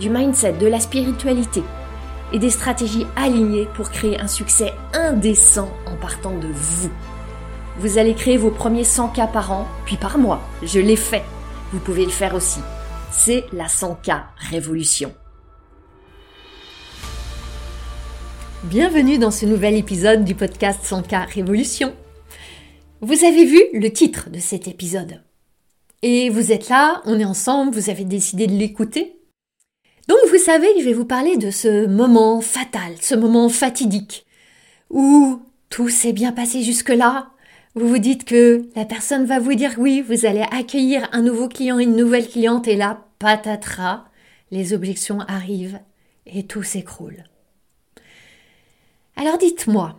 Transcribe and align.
du 0.00 0.10
mindset, 0.10 0.54
de 0.54 0.66
la 0.66 0.80
spiritualité 0.80 1.62
et 2.32 2.38
des 2.38 2.50
stratégies 2.50 3.06
alignées 3.16 3.68
pour 3.74 3.90
créer 3.90 4.18
un 4.20 4.26
succès 4.26 4.72
indécent 4.92 5.70
en 5.86 5.96
partant 5.96 6.36
de 6.36 6.48
vous. 6.48 6.90
Vous 7.78 7.98
allez 7.98 8.14
créer 8.14 8.36
vos 8.36 8.50
premiers 8.50 8.84
100 8.84 9.08
k 9.08 9.32
par 9.32 9.52
an, 9.52 9.66
puis 9.84 9.96
par 9.96 10.18
mois. 10.18 10.40
Je 10.62 10.80
l'ai 10.80 10.96
fait. 10.96 11.22
Vous 11.72 11.78
pouvez 11.78 12.04
le 12.04 12.10
faire 12.10 12.34
aussi. 12.34 12.60
C'est 13.10 13.44
la 13.52 13.66
100K 13.66 14.22
Révolution. 14.50 15.12
Bienvenue 18.64 19.18
dans 19.18 19.30
ce 19.30 19.46
nouvel 19.46 19.74
épisode 19.74 20.24
du 20.24 20.34
podcast 20.34 20.80
100K 20.84 21.34
Révolution. 21.34 21.94
Vous 23.00 23.24
avez 23.24 23.44
vu 23.44 23.60
le 23.74 23.92
titre 23.92 24.30
de 24.30 24.38
cet 24.38 24.68
épisode. 24.68 25.22
Et 26.02 26.30
vous 26.30 26.52
êtes 26.52 26.68
là, 26.68 27.02
on 27.04 27.18
est 27.18 27.24
ensemble, 27.24 27.74
vous 27.74 27.90
avez 27.90 28.04
décidé 28.04 28.46
de 28.46 28.52
l'écouter. 28.52 29.15
Donc 30.08 30.18
vous 30.30 30.38
savez, 30.38 30.68
je 30.78 30.84
vais 30.84 30.92
vous 30.92 31.04
parler 31.04 31.36
de 31.36 31.50
ce 31.50 31.86
moment 31.86 32.40
fatal, 32.40 32.94
ce 33.00 33.14
moment 33.14 33.48
fatidique, 33.48 34.24
où 34.88 35.42
tout 35.68 35.88
s'est 35.88 36.12
bien 36.12 36.32
passé 36.32 36.62
jusque-là. 36.62 37.30
Vous 37.74 37.88
vous 37.88 37.98
dites 37.98 38.24
que 38.24 38.68
la 38.76 38.84
personne 38.84 39.24
va 39.24 39.40
vous 39.40 39.54
dire 39.54 39.74
oui, 39.78 40.00
vous 40.00 40.24
allez 40.24 40.44
accueillir 40.52 41.08
un 41.12 41.22
nouveau 41.22 41.48
client, 41.48 41.78
une 41.78 41.96
nouvelle 41.96 42.28
cliente, 42.28 42.68
et 42.68 42.76
là, 42.76 43.04
patatras, 43.18 44.04
les 44.50 44.72
objections 44.72 45.20
arrivent 45.20 45.80
et 46.26 46.46
tout 46.46 46.62
s'écroule. 46.62 47.24
Alors 49.16 49.38
dites-moi, 49.38 49.98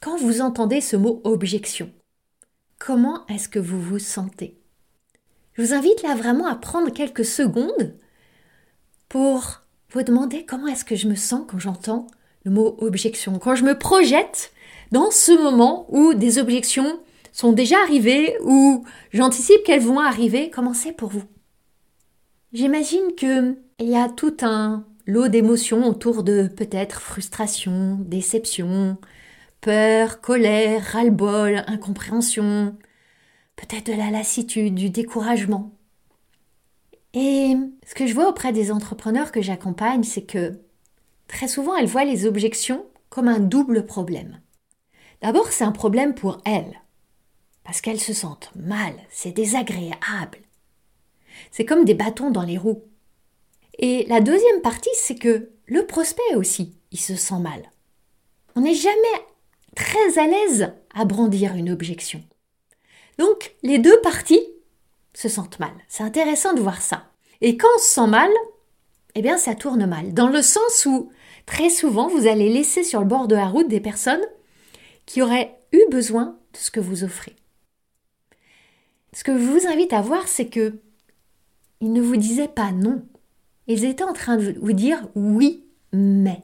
quand 0.00 0.16
vous 0.16 0.40
entendez 0.40 0.80
ce 0.80 0.96
mot 0.96 1.20
objection, 1.24 1.90
comment 2.78 3.26
est-ce 3.26 3.48
que 3.48 3.58
vous 3.58 3.80
vous 3.80 3.98
sentez? 3.98 4.58
Je 5.54 5.62
vous 5.62 5.74
invite 5.74 6.02
là 6.02 6.14
vraiment 6.14 6.46
à 6.46 6.54
prendre 6.54 6.92
quelques 6.92 7.24
secondes 7.24 7.96
pour 9.08 9.62
vous 9.90 10.02
demander 10.02 10.44
comment 10.44 10.66
est-ce 10.66 10.84
que 10.84 10.96
je 10.96 11.08
me 11.08 11.14
sens 11.14 11.44
quand 11.48 11.58
j'entends 11.58 12.06
le 12.44 12.50
mot 12.50 12.76
objection, 12.78 13.38
quand 13.38 13.54
je 13.54 13.64
me 13.64 13.76
projette 13.76 14.52
dans 14.92 15.10
ce 15.10 15.32
moment 15.32 15.86
où 15.88 16.14
des 16.14 16.38
objections 16.38 17.00
sont 17.32 17.52
déjà 17.52 17.76
arrivées, 17.82 18.36
ou 18.42 18.84
j'anticipe 19.12 19.62
qu'elles 19.64 19.82
vont 19.82 19.98
arriver, 20.00 20.48
comment 20.48 20.72
c'est 20.72 20.92
pour 20.92 21.10
vous? 21.10 21.24
J'imagine 22.52 23.14
qu'il 23.16 23.56
y 23.80 23.96
a 23.96 24.08
tout 24.08 24.36
un 24.40 24.86
lot 25.06 25.28
d'émotions 25.28 25.86
autour 25.86 26.22
de 26.22 26.48
peut-être 26.48 27.00
frustration, 27.00 27.98
déception, 28.00 28.96
peur, 29.60 30.20
colère, 30.20 30.82
ras-le-bol, 30.92 31.64
incompréhension, 31.66 32.76
peut-être 33.56 33.86
de 33.86 33.98
la 33.98 34.10
lassitude, 34.10 34.74
du 34.74 34.90
découragement. 34.90 35.75
Et 37.18 37.56
ce 37.86 37.94
que 37.94 38.06
je 38.06 38.12
vois 38.12 38.28
auprès 38.28 38.52
des 38.52 38.70
entrepreneurs 38.70 39.32
que 39.32 39.40
j'accompagne, 39.40 40.02
c'est 40.02 40.26
que 40.26 40.60
très 41.28 41.48
souvent, 41.48 41.74
elles 41.74 41.86
voient 41.86 42.04
les 42.04 42.26
objections 42.26 42.84
comme 43.08 43.26
un 43.26 43.40
double 43.40 43.86
problème. 43.86 44.42
D'abord, 45.22 45.50
c'est 45.50 45.64
un 45.64 45.72
problème 45.72 46.14
pour 46.14 46.42
elles, 46.44 46.78
parce 47.64 47.80
qu'elles 47.80 48.00
se 48.00 48.12
sentent 48.12 48.50
mal, 48.54 48.92
c'est 49.08 49.32
désagréable. 49.32 50.40
C'est 51.50 51.64
comme 51.64 51.86
des 51.86 51.94
bâtons 51.94 52.30
dans 52.30 52.42
les 52.42 52.58
roues. 52.58 52.84
Et 53.78 54.04
la 54.10 54.20
deuxième 54.20 54.60
partie, 54.60 54.90
c'est 54.94 55.18
que 55.18 55.48
le 55.64 55.86
prospect 55.86 56.34
aussi, 56.34 56.76
il 56.92 57.00
se 57.00 57.16
sent 57.16 57.38
mal. 57.38 57.72
On 58.56 58.60
n'est 58.60 58.74
jamais 58.74 58.98
très 59.74 60.18
à 60.18 60.26
l'aise 60.26 60.70
à 60.94 61.06
brandir 61.06 61.54
une 61.54 61.70
objection. 61.70 62.22
Donc, 63.18 63.54
les 63.62 63.78
deux 63.78 63.98
parties 64.02 64.46
se 65.16 65.28
sentent 65.28 65.58
mal. 65.58 65.72
C'est 65.88 66.02
intéressant 66.02 66.52
de 66.52 66.60
voir 66.60 66.82
ça. 66.82 67.04
Et 67.40 67.56
quand 67.56 67.68
on 67.74 67.78
se 67.78 67.86
sent 67.86 68.06
mal, 68.06 68.30
eh 69.14 69.22
bien 69.22 69.38
ça 69.38 69.54
tourne 69.54 69.86
mal. 69.86 70.12
Dans 70.12 70.28
le 70.28 70.42
sens 70.42 70.84
où 70.86 71.10
très 71.46 71.70
souvent 71.70 72.08
vous 72.08 72.26
allez 72.26 72.50
laisser 72.50 72.84
sur 72.84 73.00
le 73.00 73.06
bord 73.06 73.26
de 73.26 73.34
la 73.34 73.46
route 73.46 73.68
des 73.68 73.80
personnes 73.80 74.24
qui 75.06 75.22
auraient 75.22 75.58
eu 75.72 75.80
besoin 75.90 76.38
de 76.52 76.58
ce 76.58 76.70
que 76.70 76.80
vous 76.80 77.02
offrez. 77.02 77.34
Ce 79.12 79.24
que 79.24 79.38
je 79.38 79.42
vous 79.42 79.66
invite 79.66 79.94
à 79.94 80.02
voir, 80.02 80.28
c'est 80.28 80.48
que 80.48 80.80
ils 81.80 81.92
ne 81.92 82.02
vous 82.02 82.16
disaient 82.16 82.48
pas 82.48 82.72
non. 82.72 83.02
Ils 83.66 83.84
étaient 83.84 84.04
en 84.04 84.12
train 84.12 84.36
de 84.36 84.54
vous 84.60 84.72
dire 84.74 85.08
oui, 85.14 85.64
mais. 85.92 86.42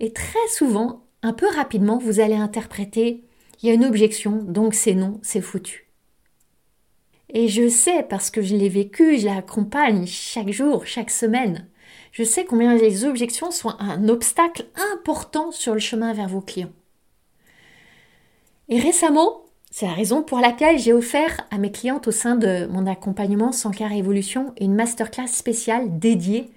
Et 0.00 0.12
très 0.12 0.48
souvent, 0.48 1.06
un 1.22 1.32
peu 1.32 1.46
rapidement, 1.46 1.98
vous 1.98 2.20
allez 2.20 2.34
interpréter 2.34 3.24
il 3.62 3.68
y 3.68 3.70
a 3.70 3.74
une 3.74 3.84
objection, 3.84 4.42
donc 4.42 4.74
c'est 4.74 4.94
non, 4.94 5.20
c'est 5.22 5.40
foutu. 5.40 5.91
Et 7.32 7.48
je 7.48 7.68
sais, 7.68 8.02
parce 8.08 8.30
que 8.30 8.42
je 8.42 8.54
l'ai 8.54 8.68
vécu, 8.68 9.18
je 9.18 9.26
l'accompagne 9.26 10.06
chaque 10.06 10.50
jour, 10.50 10.86
chaque 10.86 11.10
semaine, 11.10 11.66
je 12.12 12.24
sais 12.24 12.44
combien 12.44 12.76
les 12.76 13.06
objections 13.06 13.50
sont 13.50 13.72
un 13.78 14.08
obstacle 14.08 14.66
important 14.92 15.50
sur 15.50 15.72
le 15.72 15.80
chemin 15.80 16.12
vers 16.12 16.28
vos 16.28 16.42
clients. 16.42 16.72
Et 18.68 18.78
récemment, 18.78 19.46
c'est 19.70 19.86
la 19.86 19.94
raison 19.94 20.22
pour 20.22 20.40
laquelle 20.40 20.78
j'ai 20.78 20.92
offert 20.92 21.46
à 21.50 21.56
mes 21.56 21.72
clientes 21.72 22.06
au 22.06 22.10
sein 22.10 22.36
de 22.36 22.66
mon 22.66 22.86
accompagnement 22.86 23.50
sans 23.50 23.70
car 23.70 23.92
évolution 23.92 24.54
une 24.60 24.74
masterclass 24.74 25.28
spéciale 25.28 25.98
dédiée 25.98 26.50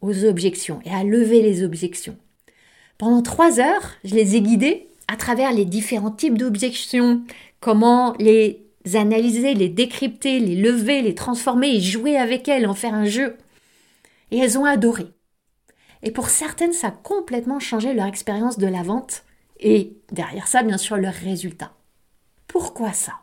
aux 0.00 0.24
objections 0.24 0.80
et 0.86 0.90
à 0.90 1.04
lever 1.04 1.42
les 1.42 1.62
objections. 1.62 2.16
Pendant 2.96 3.20
trois 3.20 3.60
heures, 3.60 3.92
je 4.04 4.14
les 4.14 4.36
ai 4.36 4.40
guidées 4.40 4.88
à 5.08 5.16
travers 5.16 5.52
les 5.52 5.66
différents 5.66 6.10
types 6.10 6.38
d'objections, 6.38 7.22
comment 7.60 8.14
les 8.18 8.61
analyser, 8.94 9.54
les 9.54 9.68
décrypter, 9.68 10.40
les 10.40 10.56
lever, 10.56 11.02
les 11.02 11.14
transformer 11.14 11.68
et 11.68 11.80
jouer 11.80 12.16
avec 12.16 12.48
elles, 12.48 12.66
en 12.66 12.74
faire 12.74 12.94
un 12.94 13.04
jeu. 13.04 13.36
Et 14.30 14.38
elles 14.38 14.58
ont 14.58 14.64
adoré. 14.64 15.06
Et 16.02 16.10
pour 16.10 16.28
certaines, 16.28 16.72
ça 16.72 16.88
a 16.88 16.90
complètement 16.90 17.60
changé 17.60 17.94
leur 17.94 18.06
expérience 18.06 18.58
de 18.58 18.66
la 18.66 18.82
vente 18.82 19.24
et 19.60 19.96
derrière 20.10 20.48
ça, 20.48 20.62
bien 20.62 20.78
sûr, 20.78 20.96
leur 20.96 21.14
résultat. 21.14 21.72
Pourquoi 22.48 22.92
ça? 22.92 23.20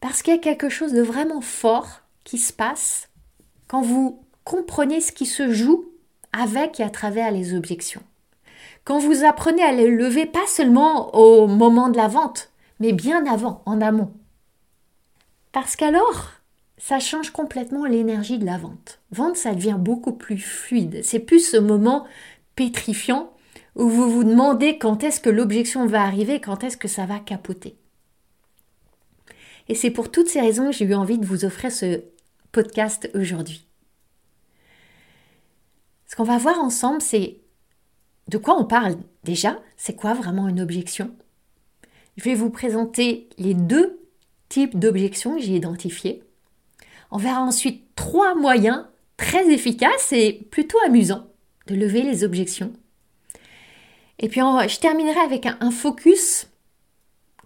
Parce 0.00 0.22
qu'il 0.22 0.34
y 0.34 0.38
a 0.38 0.40
quelque 0.40 0.68
chose 0.68 0.92
de 0.92 1.02
vraiment 1.02 1.40
fort 1.40 2.02
qui 2.24 2.38
se 2.38 2.52
passe 2.52 3.08
quand 3.66 3.82
vous 3.82 4.22
comprenez 4.44 5.00
ce 5.00 5.12
qui 5.12 5.26
se 5.26 5.52
joue 5.52 5.90
avec 6.32 6.78
et 6.78 6.84
à 6.84 6.90
travers 6.90 7.32
les 7.32 7.54
objections. 7.54 8.02
Quand 8.84 8.98
vous 8.98 9.24
apprenez 9.24 9.62
à 9.62 9.72
les 9.72 9.90
lever 9.90 10.24
pas 10.24 10.46
seulement 10.46 11.14
au 11.14 11.46
moment 11.48 11.88
de 11.88 11.96
la 11.96 12.08
vente, 12.08 12.47
mais 12.80 12.92
bien 12.92 13.26
avant, 13.26 13.62
en 13.66 13.80
amont. 13.80 14.12
Parce 15.52 15.76
qu'alors, 15.76 16.30
ça 16.76 17.00
change 17.00 17.30
complètement 17.30 17.84
l'énergie 17.84 18.38
de 18.38 18.46
la 18.46 18.58
vente. 18.58 19.00
Vente, 19.10 19.36
ça 19.36 19.54
devient 19.54 19.76
beaucoup 19.78 20.12
plus 20.12 20.38
fluide. 20.38 21.00
C'est 21.02 21.18
plus 21.18 21.50
ce 21.50 21.56
moment 21.56 22.06
pétrifiant 22.54 23.32
où 23.74 23.88
vous 23.88 24.10
vous 24.10 24.24
demandez 24.24 24.78
quand 24.78 25.04
est-ce 25.04 25.20
que 25.20 25.30
l'objection 25.30 25.86
va 25.86 26.02
arriver, 26.02 26.40
quand 26.40 26.64
est-ce 26.64 26.76
que 26.76 26.88
ça 26.88 27.06
va 27.06 27.18
capoter. 27.18 27.76
Et 29.68 29.74
c'est 29.74 29.90
pour 29.90 30.10
toutes 30.10 30.28
ces 30.28 30.40
raisons 30.40 30.66
que 30.66 30.72
j'ai 30.72 30.84
eu 30.84 30.94
envie 30.94 31.18
de 31.18 31.26
vous 31.26 31.44
offrir 31.44 31.70
ce 31.70 32.02
podcast 32.52 33.10
aujourd'hui. 33.14 33.66
Ce 36.06 36.16
qu'on 36.16 36.24
va 36.24 36.38
voir 36.38 36.58
ensemble, 36.58 37.02
c'est 37.02 37.40
de 38.28 38.38
quoi 38.38 38.58
on 38.58 38.64
parle 38.64 38.96
déjà, 39.24 39.60
c'est 39.76 39.94
quoi 39.94 40.14
vraiment 40.14 40.48
une 40.48 40.60
objection? 40.60 41.14
Je 42.18 42.24
vais 42.24 42.34
vous 42.34 42.50
présenter 42.50 43.28
les 43.38 43.54
deux 43.54 44.00
types 44.48 44.76
d'objections 44.76 45.36
que 45.36 45.40
j'ai 45.40 45.54
identifiés. 45.54 46.24
On 47.12 47.16
verra 47.16 47.40
ensuite 47.40 47.94
trois 47.94 48.34
moyens 48.34 48.86
très 49.16 49.48
efficaces 49.50 50.12
et 50.12 50.48
plutôt 50.50 50.78
amusants 50.84 51.28
de 51.68 51.76
lever 51.76 52.02
les 52.02 52.24
objections. 52.24 52.72
Et 54.18 54.28
puis 54.28 54.40
je 54.40 54.80
terminerai 54.80 55.20
avec 55.20 55.46
un, 55.46 55.70
focus 55.70 56.48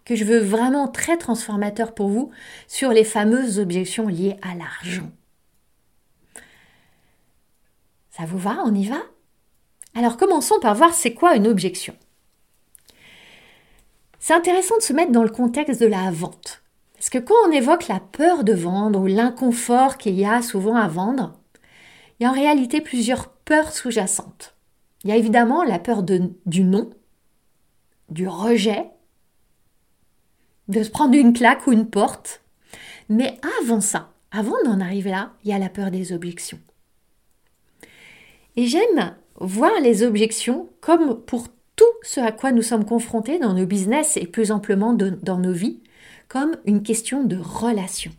que 0.07 0.17
je 0.17 0.25
veux 0.25 0.39
vraiment 0.39 0.89
très 0.89 1.19
transformateur 1.19 1.95
pour 1.95 2.09
vous 2.09 2.31
sur 2.67 2.93
les 2.93 3.05
fameuses 3.05 3.59
objections 3.59 4.09
liées 4.09 4.37
à 4.41 4.55
l'argent. 4.55 5.11
Ça 8.11 8.25
vous 8.25 8.39
va? 8.39 8.63
On 8.65 8.75
y 8.75 8.87
va? 8.87 9.03
Alors 9.95 10.17
commençons 10.17 10.59
par 10.61 10.75
voir 10.75 10.95
c'est 10.95 11.13
quoi 11.13 11.37
une 11.37 11.47
objection. 11.47 11.95
C'est 14.25 14.35
intéressant 14.35 14.77
de 14.77 14.83
se 14.83 14.93
mettre 14.93 15.11
dans 15.11 15.25
le 15.25 15.31
contexte 15.31 15.81
de 15.81 15.87
la 15.87 16.13
vente. 16.13 16.63
Parce 16.95 17.11
que 17.11 17.19
quand 17.19 17.35
on 17.49 17.51
évoque 17.51 17.89
la 17.89 17.99
peur 17.99 18.45
de 18.45 18.53
vendre 18.53 19.01
ou 19.01 19.07
l'inconfort 19.07 19.99
qu'il 19.99 20.15
y 20.15 20.25
a 20.25 20.43
souvent 20.43 20.77
à 20.77 20.87
vendre, 20.87 21.41
il 22.21 22.23
y 22.23 22.27
a 22.27 22.31
en 22.31 22.33
réalité 22.33 22.81
plusieurs 22.81 23.31
peurs 23.31 23.73
sous-jacentes. 23.73 24.55
Il 25.03 25.11
y 25.11 25.13
a 25.13 25.17
évidemment 25.17 25.65
la 25.65 25.81
peur 25.81 26.05
du 26.05 26.63
non, 26.63 26.91
du 28.11 28.29
rejet, 28.29 28.91
de 30.69 30.85
se 30.85 30.91
prendre 30.91 31.17
une 31.17 31.33
claque 31.33 31.67
ou 31.67 31.73
une 31.73 31.91
porte. 31.91 32.43
Mais 33.09 33.41
avant 33.61 33.81
ça, 33.81 34.13
avant 34.31 34.63
d'en 34.65 34.79
arriver 34.79 35.11
là, 35.11 35.33
il 35.43 35.51
y 35.51 35.53
a 35.53 35.59
la 35.59 35.69
peur 35.69 35.91
des 35.91 36.13
objections. 36.13 36.61
Et 38.55 38.67
j'aime 38.67 39.17
voir 39.41 39.73
les 39.81 40.05
objections 40.05 40.69
comme 40.81 41.21
pour 41.23 41.49
tout 41.77 41.85
ce 42.03 42.21
à 42.21 42.33
quoi 42.33 42.53
nous 42.53 42.63
sommes 42.63 42.85
confrontés 42.85 43.39
dans 43.39 43.55
nos 43.55 43.67
business 43.67 44.17
et 44.17 44.27
plus 44.27 44.51
amplement 44.53 44.93
dans 44.93 45.39
nos 45.39 45.53
vies, 45.53 45.81
comme 46.29 46.57
une 46.65 46.83
question 46.83 47.25
de 47.25 47.37
relation. 47.37 48.13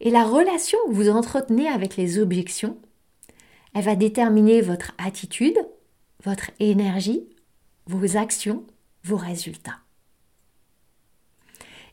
Et 0.00 0.10
la 0.10 0.24
relation 0.24 0.78
que 0.86 0.92
vous 0.92 1.08
entretenez 1.08 1.68
avec 1.68 1.96
les 1.96 2.18
objections, 2.18 2.76
elle 3.74 3.84
va 3.84 3.96
déterminer 3.96 4.60
votre 4.60 4.92
attitude, 4.98 5.58
votre 6.24 6.50
énergie, 6.60 7.28
vos 7.86 8.16
actions, 8.16 8.64
vos 9.04 9.16
résultats. 9.16 9.78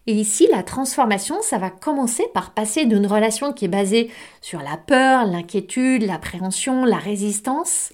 Et 0.06 0.14
ici, 0.14 0.48
la 0.52 0.64
transformation, 0.64 1.42
ça 1.42 1.58
va 1.58 1.70
commencer 1.70 2.26
par 2.34 2.54
passer 2.54 2.86
d'une 2.86 3.08
relation 3.08 3.54
qui 3.54 3.66
est 3.66 3.70
basée 3.70 4.12
sur 4.42 4.62
la 4.62 4.76
peur, 4.76 5.26
l'inquiétude, 5.26 6.04
l'appréhension, 6.04 6.84
la 6.84 6.98
résistance, 6.98 7.94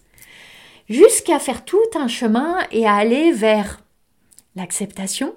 jusqu'à 0.89 1.39
faire 1.39 1.63
tout 1.63 1.77
un 1.95 2.07
chemin 2.07 2.57
et 2.71 2.85
à 2.85 2.95
aller 2.95 3.31
vers 3.31 3.81
l'acceptation 4.55 5.35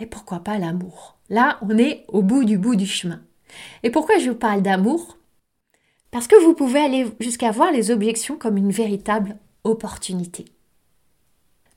et 0.00 0.06
pourquoi 0.06 0.40
pas 0.40 0.58
l'amour. 0.58 1.18
Là, 1.28 1.58
on 1.62 1.76
est 1.78 2.04
au 2.08 2.22
bout 2.22 2.44
du 2.44 2.58
bout 2.58 2.76
du 2.76 2.86
chemin. 2.86 3.22
Et 3.82 3.90
pourquoi 3.90 4.18
je 4.18 4.30
vous 4.30 4.36
parle 4.36 4.62
d'amour? 4.62 5.18
Parce 6.10 6.26
que 6.26 6.40
vous 6.42 6.54
pouvez 6.54 6.80
aller 6.80 7.06
jusqu'à 7.20 7.50
voir 7.50 7.72
les 7.72 7.90
objections 7.90 8.36
comme 8.36 8.56
une 8.56 8.70
véritable 8.70 9.36
opportunité. 9.64 10.46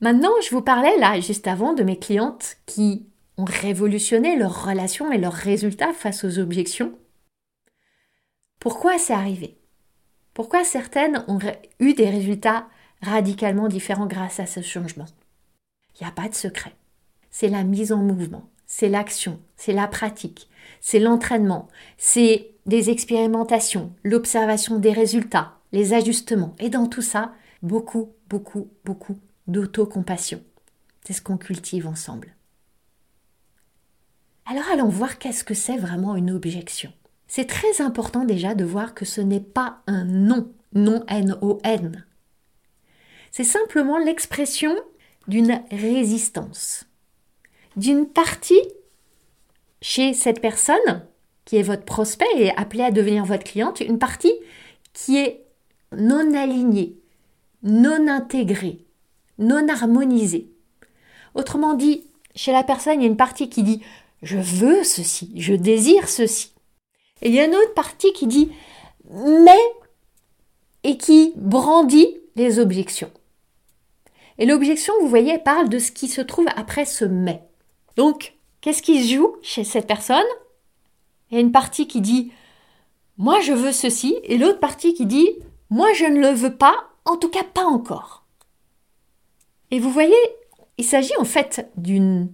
Maintenant, 0.01 0.31
je 0.44 0.50
vous 0.50 0.62
parlais 0.62 0.97
là, 0.97 1.19
juste 1.19 1.47
avant, 1.47 1.74
de 1.74 1.83
mes 1.83 2.00
clientes 2.00 2.57
qui 2.65 3.06
ont 3.38 3.45
révolutionné 3.45 4.36
leurs 4.36 4.65
relations 4.65 5.12
et 5.12 5.18
leurs 5.18 5.33
résultats 5.33 5.94
face 5.94 6.24
aux 6.24 6.39
objections. 6.39 6.97
Pourquoi 8.59 8.97
c'est 8.97 9.13
arrivé? 9.13 9.57
Pourquoi 10.36 10.66
certaines 10.66 11.24
ont 11.30 11.40
eu 11.80 11.94
des 11.94 12.10
résultats 12.10 12.68
radicalement 13.02 13.70
différents 13.70 14.06
grâce 14.06 14.42
à 14.42 14.46
ce 14.46 14.62
changement? 14.62 15.06
Il 15.96 16.04
n'y 16.04 16.10
a 16.10 16.12
pas 16.12 16.28
de 16.28 16.36
secret. 16.36 16.76
C'est 17.32 17.48
la 17.48 17.64
mise 17.64 17.94
en 17.94 18.00
mouvement, 18.00 18.50
c'est 18.68 18.90
l'action, 18.90 19.40
c'est 19.56 19.72
la 19.72 19.88
pratique, 19.88 20.50
c'est 20.82 21.00
l'entraînement, 21.00 21.70
c'est 21.98 22.52
des 22.66 22.90
expérimentations, 22.90 23.94
l'observation 24.04 24.78
des 24.78 24.92
résultats, 24.92 25.54
les 25.72 25.94
ajustements. 25.94 26.54
Et 26.60 26.70
dans 26.70 26.88
tout 26.88 27.02
ça, 27.02 27.34
beaucoup, 27.62 28.12
beaucoup, 28.28 28.70
beaucoup 28.84 29.18
d'autocompassion. 29.48 30.44
C'est 31.06 31.14
ce 31.14 31.22
qu'on 31.22 31.38
cultive 31.38 31.88
ensemble. 31.88 32.36
Alors 34.46 34.68
allons 34.70 34.90
voir 34.90 35.18
qu'est-ce 35.18 35.46
que 35.46 35.54
c'est 35.54 35.78
vraiment 35.78 36.18
une 36.18 36.31
objection. 36.31 36.92
C'est 37.27 37.48
très 37.48 37.81
important 37.81 38.24
déjà 38.24 38.56
de 38.56 38.66
voir 38.66 38.94
que 38.94 39.06
ce 39.06 39.22
n'est 39.22 39.39
pas 39.39 39.80
un 39.88 40.06
non, 40.06 40.51
non 40.74 41.04
N-O-N. 41.07 42.06
C'est 43.31 43.44
simplement 43.44 43.98
l'expression 43.98 44.75
d'une 45.27 45.62
résistance, 45.72 46.86
d'une 47.75 48.07
partie 48.07 48.62
chez 49.81 50.13
cette 50.13 50.42
personne 50.42 51.06
qui 51.44 51.57
est 51.57 51.63
votre 51.63 51.83
prospect 51.83 52.25
et 52.38 52.56
appelée 52.57 52.83
à 52.83 52.92
devenir 52.92 53.25
votre 53.25 53.44
cliente, 53.44 53.81
une 53.81 54.00
partie 54.00 54.33
qui 54.94 55.18
est 55.18 55.45
non 55.95 56.33
alignée, 56.33 56.98
non 57.62 58.07
intégrée, 58.07 58.86
non 59.38 59.68
harmonisée. 59.68 60.50
Autrement 61.36 61.74
dit, 61.74 62.07
chez 62.33 62.51
la 62.51 62.63
personne, 62.63 63.01
il 63.01 63.04
y 63.04 63.07
a 63.07 63.10
une 63.10 63.18
partie 63.18 63.50
qui 63.50 63.63
dit 63.63 63.81
je 64.24 64.38
veux 64.38 64.83
ceci, 64.83 65.31
je 65.36 65.54
désire 65.54 66.10
ceci. 66.10 66.55
Et 67.22 67.30
il 67.30 67.36
y 67.36 67.40
a 67.40 67.46
une 67.46 67.56
autre 67.56 67.74
partie 67.74 68.14
qui 68.14 68.28
dit 68.28 68.52
mais 69.10 69.62
et 70.84 70.98
qui 70.98 71.34
brandit 71.36 72.18
les 72.36 72.60
objections. 72.60 73.12
Et 74.38 74.46
l'objection, 74.46 74.94
vous 75.02 75.08
voyez, 75.08 75.40
parle 75.40 75.70
de 75.70 75.80
ce 75.80 75.92
qui 75.92 76.08
se 76.08 76.22
trouve 76.22 76.48
après 76.56 76.86
ce 76.86 77.06
mais. 77.06 77.42
Donc, 77.96 78.36
qu'est-ce 78.62 78.82
qui 78.82 79.04
se 79.04 79.16
joue 79.16 79.38
chez 79.42 79.64
cette 79.64 79.88
personne? 79.88 80.26
Il 81.30 81.36
y 81.36 81.38
a 81.38 81.42
une 81.42 81.52
partie 81.52 81.88
qui 81.88 82.02
dit 82.02 82.32
moi 83.18 83.40
je 83.40 83.54
veux 83.54 83.72
ceci 83.72 84.20
et 84.24 84.38
l'autre 84.38 84.60
partie 84.60 84.94
qui 84.94 85.06
dit 85.06 85.30
moi 85.70 85.88
je 85.94 86.06
ne 86.06 86.20
le 86.20 86.30
veux 86.30 86.56
pas, 86.56 86.90
en 87.06 87.18
tout 87.18 87.30
cas 87.30 87.44
pas 87.44 87.64
encore. 87.64 88.26
Et 89.72 89.80
vous 89.80 89.90
voyez, 89.90 90.16
il 90.78 90.86
s'agit 90.86 91.16
en 91.18 91.24
fait 91.24 91.70
d'une 91.78 92.32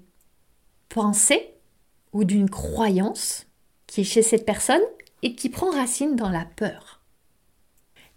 pensée 0.90 1.54
ou 2.14 2.24
d'une 2.24 2.50
croyance 2.50 3.46
qui 3.92 4.02
est 4.02 4.06
chez 4.06 4.22
cette 4.22 4.46
personne 4.46 4.82
et 5.22 5.36
qui 5.36 5.50
prend 5.50 5.70
racine 5.70 6.16
dans 6.16 6.30
la 6.30 6.46
peur. 6.46 7.02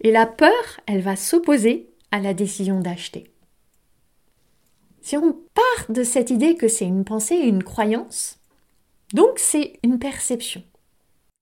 Et 0.02 0.12
la 0.12 0.24
peur, 0.24 0.80
elle 0.86 1.00
va 1.00 1.16
s'opposer 1.16 1.90
à 2.12 2.20
la 2.20 2.32
décision 2.32 2.78
d'acheter. 2.78 3.32
Si 5.02 5.16
on 5.16 5.32
part 5.32 5.86
de 5.88 6.04
cette 6.04 6.30
idée 6.30 6.54
que 6.54 6.68
c'est 6.68 6.86
une 6.86 7.04
pensée 7.04 7.34
et 7.34 7.48
une 7.48 7.64
croyance, 7.64 8.38
donc 9.14 9.40
c'est 9.40 9.80
une 9.82 9.98
perception. 9.98 10.62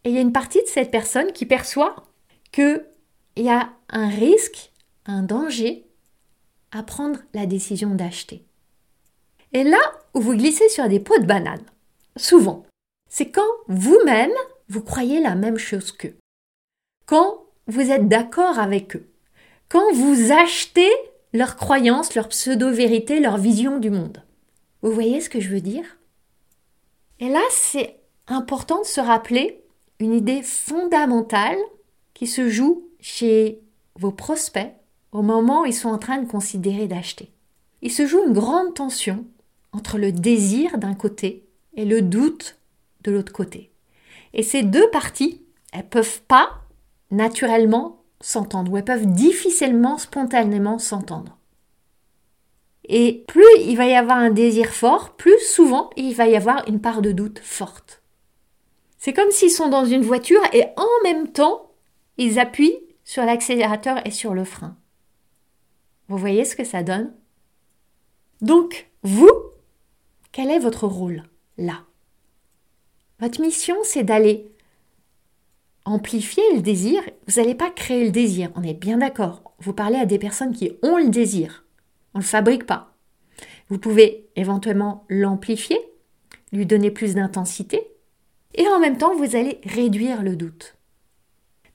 Et 0.04 0.08
il 0.08 0.14
y 0.14 0.18
a 0.18 0.22
une 0.22 0.32
partie 0.32 0.62
de 0.62 0.68
cette 0.68 0.90
personne 0.90 1.32
qui 1.32 1.44
perçoit 1.44 1.94
qu'il 2.52 2.86
y 3.36 3.50
a 3.50 3.70
un 3.90 4.08
risque, 4.08 4.72
un 5.04 5.24
danger 5.24 5.84
à 6.70 6.82
prendre 6.82 7.20
la 7.34 7.44
décision 7.44 7.94
d'acheter. 7.94 8.46
Et 9.52 9.62
là 9.62 9.92
où 10.14 10.22
vous 10.22 10.34
glissez 10.34 10.70
sur 10.70 10.88
des 10.88 11.00
pots 11.00 11.18
de 11.18 11.26
banane, 11.26 11.66
souvent, 12.16 12.64
c'est 13.12 13.30
quand 13.30 13.42
vous-même, 13.68 14.32
vous 14.70 14.80
croyez 14.80 15.20
la 15.20 15.34
même 15.34 15.58
chose 15.58 15.92
qu'eux. 15.92 16.16
Quand 17.04 17.44
vous 17.66 17.90
êtes 17.90 18.08
d'accord 18.08 18.58
avec 18.58 18.96
eux. 18.96 19.06
Quand 19.68 19.92
vous 19.92 20.32
achetez 20.32 20.90
leurs 21.34 21.56
croyances, 21.56 22.14
leur 22.14 22.28
pseudo-vérité, 22.28 23.20
leur 23.20 23.36
vision 23.36 23.78
du 23.78 23.90
monde. 23.90 24.24
Vous 24.80 24.92
voyez 24.92 25.20
ce 25.20 25.28
que 25.28 25.40
je 25.40 25.50
veux 25.50 25.60
dire? 25.60 25.84
Et 27.20 27.28
là, 27.28 27.42
c'est 27.50 28.00
important 28.28 28.80
de 28.80 28.86
se 28.86 29.00
rappeler 29.02 29.62
une 29.98 30.14
idée 30.14 30.42
fondamentale 30.42 31.58
qui 32.14 32.26
se 32.26 32.48
joue 32.48 32.88
chez 32.98 33.60
vos 33.94 34.10
prospects 34.10 34.72
au 35.12 35.20
moment 35.20 35.62
où 35.62 35.66
ils 35.66 35.74
sont 35.74 35.90
en 35.90 35.98
train 35.98 36.16
de 36.16 36.30
considérer 36.30 36.86
d'acheter. 36.86 37.30
Il 37.82 37.92
se 37.92 38.06
joue 38.06 38.24
une 38.24 38.32
grande 38.32 38.72
tension 38.72 39.26
entre 39.72 39.98
le 39.98 40.12
désir 40.12 40.78
d'un 40.78 40.94
côté 40.94 41.44
et 41.74 41.84
le 41.84 42.00
doute 42.00 42.56
de 43.02 43.10
l'autre 43.10 43.32
côté. 43.32 43.70
Et 44.34 44.42
ces 44.42 44.62
deux 44.62 44.88
parties, 44.90 45.44
elles 45.72 45.88
peuvent 45.88 46.22
pas 46.22 46.62
naturellement 47.10 48.02
s'entendre 48.20 48.72
ou 48.72 48.76
elles 48.76 48.84
peuvent 48.84 49.06
difficilement, 49.06 49.98
spontanément 49.98 50.78
s'entendre. 50.78 51.38
Et 52.84 53.24
plus 53.28 53.44
il 53.60 53.76
va 53.76 53.86
y 53.86 53.94
avoir 53.94 54.18
un 54.18 54.30
désir 54.30 54.70
fort, 54.70 55.16
plus 55.16 55.38
souvent 55.40 55.90
il 55.96 56.14
va 56.14 56.26
y 56.26 56.36
avoir 56.36 56.66
une 56.68 56.80
part 56.80 57.02
de 57.02 57.12
doute 57.12 57.38
forte. 57.38 58.02
C'est 58.98 59.12
comme 59.12 59.30
s'ils 59.30 59.50
sont 59.50 59.68
dans 59.68 59.84
une 59.84 60.02
voiture 60.02 60.42
et 60.52 60.64
en 60.76 61.02
même 61.04 61.32
temps, 61.32 61.72
ils 62.18 62.38
appuient 62.38 62.78
sur 63.04 63.24
l'accélérateur 63.24 64.06
et 64.06 64.10
sur 64.10 64.34
le 64.34 64.44
frein. 64.44 64.76
Vous 66.08 66.18
voyez 66.18 66.44
ce 66.44 66.56
que 66.56 66.64
ça 66.64 66.82
donne? 66.82 67.12
Donc, 68.40 68.90
vous, 69.02 69.30
quel 70.30 70.50
est 70.50 70.58
votre 70.58 70.86
rôle 70.86 71.24
là? 71.58 71.84
Votre 73.22 73.40
mission, 73.40 73.76
c'est 73.84 74.02
d'aller 74.02 74.50
amplifier 75.84 76.42
le 76.56 76.60
désir. 76.60 77.00
Vous 77.28 77.40
n'allez 77.40 77.54
pas 77.54 77.70
créer 77.70 78.04
le 78.04 78.10
désir, 78.10 78.50
on 78.56 78.64
est 78.64 78.74
bien 78.74 78.98
d'accord. 78.98 79.54
Vous 79.60 79.72
parlez 79.72 79.96
à 79.96 80.06
des 80.06 80.18
personnes 80.18 80.52
qui 80.52 80.72
ont 80.82 80.96
le 80.96 81.08
désir. 81.08 81.64
On 82.14 82.18
ne 82.18 82.24
le 82.24 82.28
fabrique 82.28 82.66
pas. 82.66 82.96
Vous 83.68 83.78
pouvez 83.78 84.28
éventuellement 84.34 85.04
l'amplifier, 85.08 85.78
lui 86.52 86.66
donner 86.66 86.90
plus 86.90 87.14
d'intensité, 87.14 87.86
et 88.56 88.66
en 88.66 88.80
même 88.80 88.98
temps, 88.98 89.14
vous 89.14 89.36
allez 89.36 89.60
réduire 89.62 90.24
le 90.24 90.34
doute. 90.34 90.74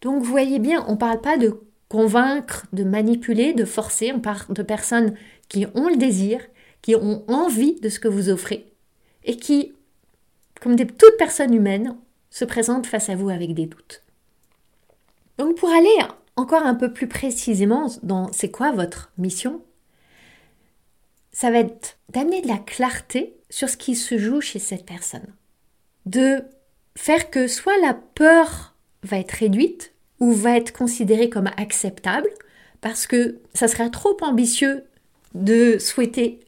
Donc 0.02 0.22
vous 0.22 0.30
voyez 0.30 0.60
bien, 0.60 0.84
on 0.90 0.92
ne 0.92 0.98
parle 0.98 1.22
pas 1.22 1.38
de 1.38 1.62
convaincre, 1.88 2.66
de 2.74 2.84
manipuler, 2.84 3.54
de 3.54 3.64
forcer, 3.64 4.12
on 4.12 4.20
parle 4.20 4.54
de 4.54 4.64
personnes 4.64 5.16
qui 5.48 5.66
ont 5.76 5.88
le 5.88 5.96
désir, 5.96 6.42
qui 6.82 6.94
ont 6.98 7.24
envie 7.30 7.80
de 7.80 7.88
ce 7.88 8.02
que 8.02 8.10
vous 8.10 8.28
offrez, 8.28 8.70
et 9.24 9.38
qui, 9.38 9.77
comme 10.62 10.76
des 10.76 10.88
toutes 10.88 11.18
personnes 11.18 11.54
humaines, 11.54 11.96
se 12.30 12.46
présentent 12.46 12.88
face 12.88 13.10
à 13.10 13.16
vous 13.16 13.30
avec 13.30 13.54
des 13.54 13.66
doutes. 13.66 14.04
Donc 15.38 15.56
pour 15.56 15.70
aller 15.70 15.98
encore 16.36 16.64
un 16.64 16.76
peu 16.76 16.92
plus 16.94 17.08
précisément 17.08 17.88
dans 18.04 18.32
c'est 18.32 18.52
quoi 18.52 18.72
votre 18.72 19.12
mission, 19.18 19.62
ça 21.32 21.52
va 21.52 21.60
être 21.60 21.98
d'amener 22.10 22.42
de 22.42 22.48
la 22.48 22.58
clarté 22.58 23.38
sur 23.50 23.70
ce 23.70 23.78
qui 23.78 23.96
se 23.96 24.18
joue 24.18 24.42
chez 24.42 24.60
cette 24.60 24.86
personne. 24.86 25.34
De 26.06 26.44
faire 26.96 27.30
que 27.30 27.48
soit 27.48 27.78
la 27.80 27.94
peur 27.94 28.76
va 29.04 29.20
être 29.20 29.32
réduite, 29.32 29.94
ou 30.20 30.32
va 30.32 30.58
être 30.58 30.74
considéré 30.74 31.30
comme 31.30 31.50
acceptable 31.58 32.30
parce 32.82 33.08
que 33.08 33.40
ça 33.54 33.68
serait 33.68 33.90
trop 33.90 34.18
ambitieux 34.22 34.84
de 35.34 35.78
souhaiter 35.78 36.40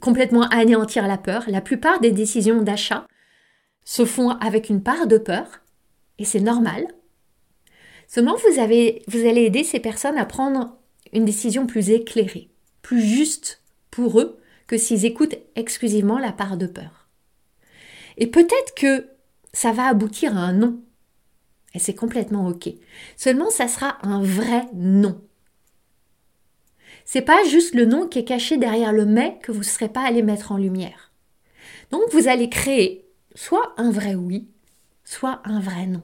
complètement 0.00 0.42
anéantir 0.48 1.06
la 1.06 1.18
peur. 1.18 1.44
La 1.48 1.60
plupart 1.60 2.00
des 2.00 2.12
décisions 2.12 2.62
d'achat 2.62 3.06
se 3.88 4.04
font 4.04 4.28
avec 4.32 4.68
une 4.68 4.82
part 4.82 5.06
de 5.06 5.16
peur 5.16 5.62
et 6.18 6.26
c'est 6.26 6.40
normal. 6.40 6.86
Seulement, 8.06 8.36
vous, 8.36 8.58
allez 8.60 9.02
aider 9.06 9.64
ces 9.64 9.80
personnes 9.80 10.18
à 10.18 10.26
prendre 10.26 10.76
une 11.14 11.24
décision 11.24 11.66
plus 11.66 11.88
éclairée, 11.88 12.50
plus 12.82 13.00
juste 13.00 13.62
pour 13.90 14.20
eux 14.20 14.38
que 14.66 14.76
s'ils 14.76 15.06
écoutent 15.06 15.36
exclusivement 15.56 16.18
la 16.18 16.32
part 16.32 16.58
de 16.58 16.66
peur. 16.66 17.08
Et 18.18 18.26
peut-être 18.26 18.74
que 18.76 19.06
ça 19.54 19.72
va 19.72 19.86
aboutir 19.86 20.36
à 20.36 20.42
un 20.42 20.52
non. 20.52 20.82
Et 21.72 21.78
c'est 21.78 21.94
complètement 21.94 22.46
OK. 22.46 22.68
Seulement, 23.16 23.48
ça 23.48 23.68
sera 23.68 23.96
un 24.02 24.22
vrai 24.22 24.66
non. 24.74 25.18
C'est 27.06 27.22
pas 27.22 27.42
juste 27.44 27.74
le 27.74 27.86
non 27.86 28.06
qui 28.06 28.18
est 28.18 28.24
caché 28.24 28.58
derrière 28.58 28.92
le 28.92 29.06
mais 29.06 29.38
que 29.42 29.50
vous 29.50 29.60
ne 29.60 29.64
serez 29.64 29.88
pas 29.88 30.06
allé 30.06 30.22
mettre 30.22 30.52
en 30.52 30.58
lumière. 30.58 31.10
Donc, 31.90 32.02
vous 32.12 32.28
allez 32.28 32.50
créer 32.50 33.07
soit 33.34 33.74
un 33.76 33.90
vrai 33.90 34.14
oui, 34.14 34.48
soit 35.04 35.40
un 35.44 35.60
vrai 35.60 35.86
non. 35.86 36.02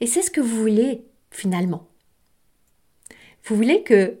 Et 0.00 0.06
c'est 0.06 0.22
ce 0.22 0.30
que 0.30 0.40
vous 0.40 0.56
voulez 0.56 1.06
finalement. 1.30 1.88
Vous 3.44 3.56
voulez 3.56 3.82
que 3.82 4.18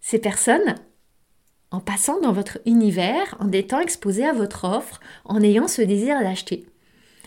ces 0.00 0.18
personnes, 0.18 0.74
en 1.70 1.80
passant 1.80 2.20
dans 2.20 2.32
votre 2.32 2.58
univers, 2.66 3.36
en 3.40 3.52
étant 3.52 3.80
exposées 3.80 4.26
à 4.26 4.32
votre 4.32 4.64
offre, 4.64 5.00
en 5.24 5.42
ayant 5.42 5.68
ce 5.68 5.82
désir 5.82 6.18
d'acheter, 6.20 6.66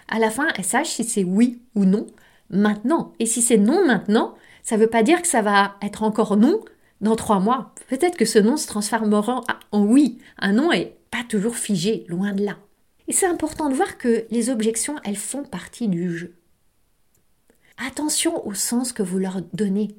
à 0.08 0.20
la 0.20 0.30
fin, 0.30 0.48
elles 0.56 0.66
sachent 0.66 0.90
si 0.90 1.04
c'est 1.04 1.24
oui 1.24 1.62
ou 1.74 1.86
non 1.86 2.08
maintenant. 2.50 3.14
Et 3.20 3.26
si 3.26 3.42
c'est 3.42 3.58
non 3.58 3.86
maintenant, 3.86 4.36
ça 4.62 4.76
ne 4.76 4.82
veut 4.82 4.90
pas 4.90 5.04
dire 5.04 5.22
que 5.22 5.28
ça 5.28 5.42
va 5.42 5.78
être 5.82 6.04
encore 6.04 6.38
non 6.38 6.60
dans 7.00 7.16
trois 7.16 7.40
mois. 7.40 7.74
Peut-être 7.88 8.18
que 8.18 8.26
ce 8.26 8.40
non 8.40 8.58
se 8.58 8.68
transformera 8.68 9.42
en 9.72 9.84
oui. 9.84 10.20
Un 10.38 10.54
non 10.54 10.72
est 10.72 10.98
pas 11.10 11.24
toujours 11.28 11.56
figé, 11.56 12.06
loin 12.08 12.34
de 12.34 12.46
là. 12.46 12.58
Et 13.08 13.14
c'est 13.14 13.26
important 13.26 13.70
de 13.70 13.76
voir 13.76 13.98
que 13.98 14.26
les 14.30 14.50
objections, 14.50 14.96
elles 15.04 15.18
font 15.18 15.44
partie 15.44 15.88
du 15.88 16.18
jeu. 16.18 16.36
Attention 17.78 18.46
au 18.46 18.54
sens 18.54 18.94
que 18.94 19.04
vous 19.04 19.18
leur 19.18 19.42
donnez. 19.54 19.96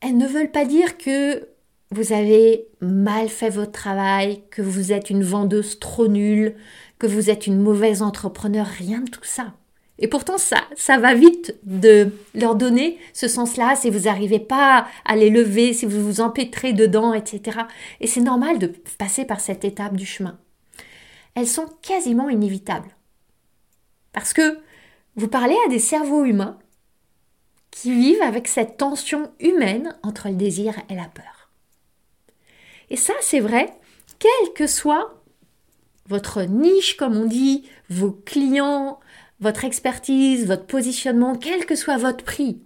Elles 0.00 0.16
ne 0.16 0.26
veulent 0.26 0.50
pas 0.50 0.64
dire 0.64 0.96
que 0.98 1.48
vous 1.90 2.12
avez 2.12 2.68
mal 2.80 3.28
fait 3.28 3.50
votre 3.50 3.72
travail, 3.72 4.42
que 4.50 4.62
vous 4.62 4.92
êtes 4.92 5.10
une 5.10 5.24
vendeuse 5.24 5.80
trop 5.80 6.06
nulle, 6.06 6.54
que 6.98 7.06
vous 7.06 7.30
êtes 7.30 7.46
une 7.46 7.60
mauvaise 7.60 8.02
entrepreneur, 8.02 8.66
rien 8.66 9.00
de 9.00 9.10
tout 9.10 9.24
ça. 9.24 9.54
Et 9.98 10.08
pourtant, 10.08 10.38
ça, 10.38 10.62
ça 10.76 10.98
va 10.98 11.14
vite 11.14 11.56
de 11.64 12.10
leur 12.34 12.54
donner 12.54 12.98
ce 13.12 13.28
sens-là 13.28 13.76
si 13.76 13.90
vous 13.90 14.00
n'arrivez 14.00 14.38
pas 14.38 14.86
à 15.04 15.16
les 15.16 15.28
lever, 15.28 15.74
si 15.74 15.84
vous 15.84 16.02
vous 16.02 16.20
empêtrez 16.20 16.72
dedans, 16.72 17.12
etc. 17.12 17.58
Et 18.00 18.06
c'est 18.06 18.20
normal 18.20 18.58
de 18.58 18.72
passer 18.98 19.26
par 19.26 19.40
cette 19.40 19.64
étape 19.64 19.96
du 19.96 20.06
chemin. 20.06 20.38
Elles 21.40 21.48
sont 21.48 21.70
quasiment 21.80 22.28
inévitables. 22.28 22.94
Parce 24.12 24.34
que 24.34 24.58
vous 25.16 25.26
parlez 25.26 25.56
à 25.64 25.70
des 25.70 25.78
cerveaux 25.78 26.26
humains 26.26 26.58
qui 27.70 27.94
vivent 27.94 28.20
avec 28.20 28.46
cette 28.46 28.76
tension 28.76 29.32
humaine 29.40 29.96
entre 30.02 30.28
le 30.28 30.34
désir 30.34 30.74
et 30.90 30.94
la 30.94 31.06
peur. 31.06 31.48
Et 32.90 32.96
ça, 32.96 33.14
c'est 33.22 33.40
vrai, 33.40 33.72
quelle 34.18 34.52
que 34.54 34.66
soit 34.66 35.22
votre 36.08 36.42
niche, 36.42 36.98
comme 36.98 37.16
on 37.16 37.24
dit, 37.24 37.66
vos 37.88 38.10
clients, 38.10 39.00
votre 39.40 39.64
expertise, 39.64 40.46
votre 40.46 40.66
positionnement, 40.66 41.36
quel 41.36 41.64
que 41.64 41.74
soit 41.74 41.96
votre 41.96 42.22
prix, 42.22 42.60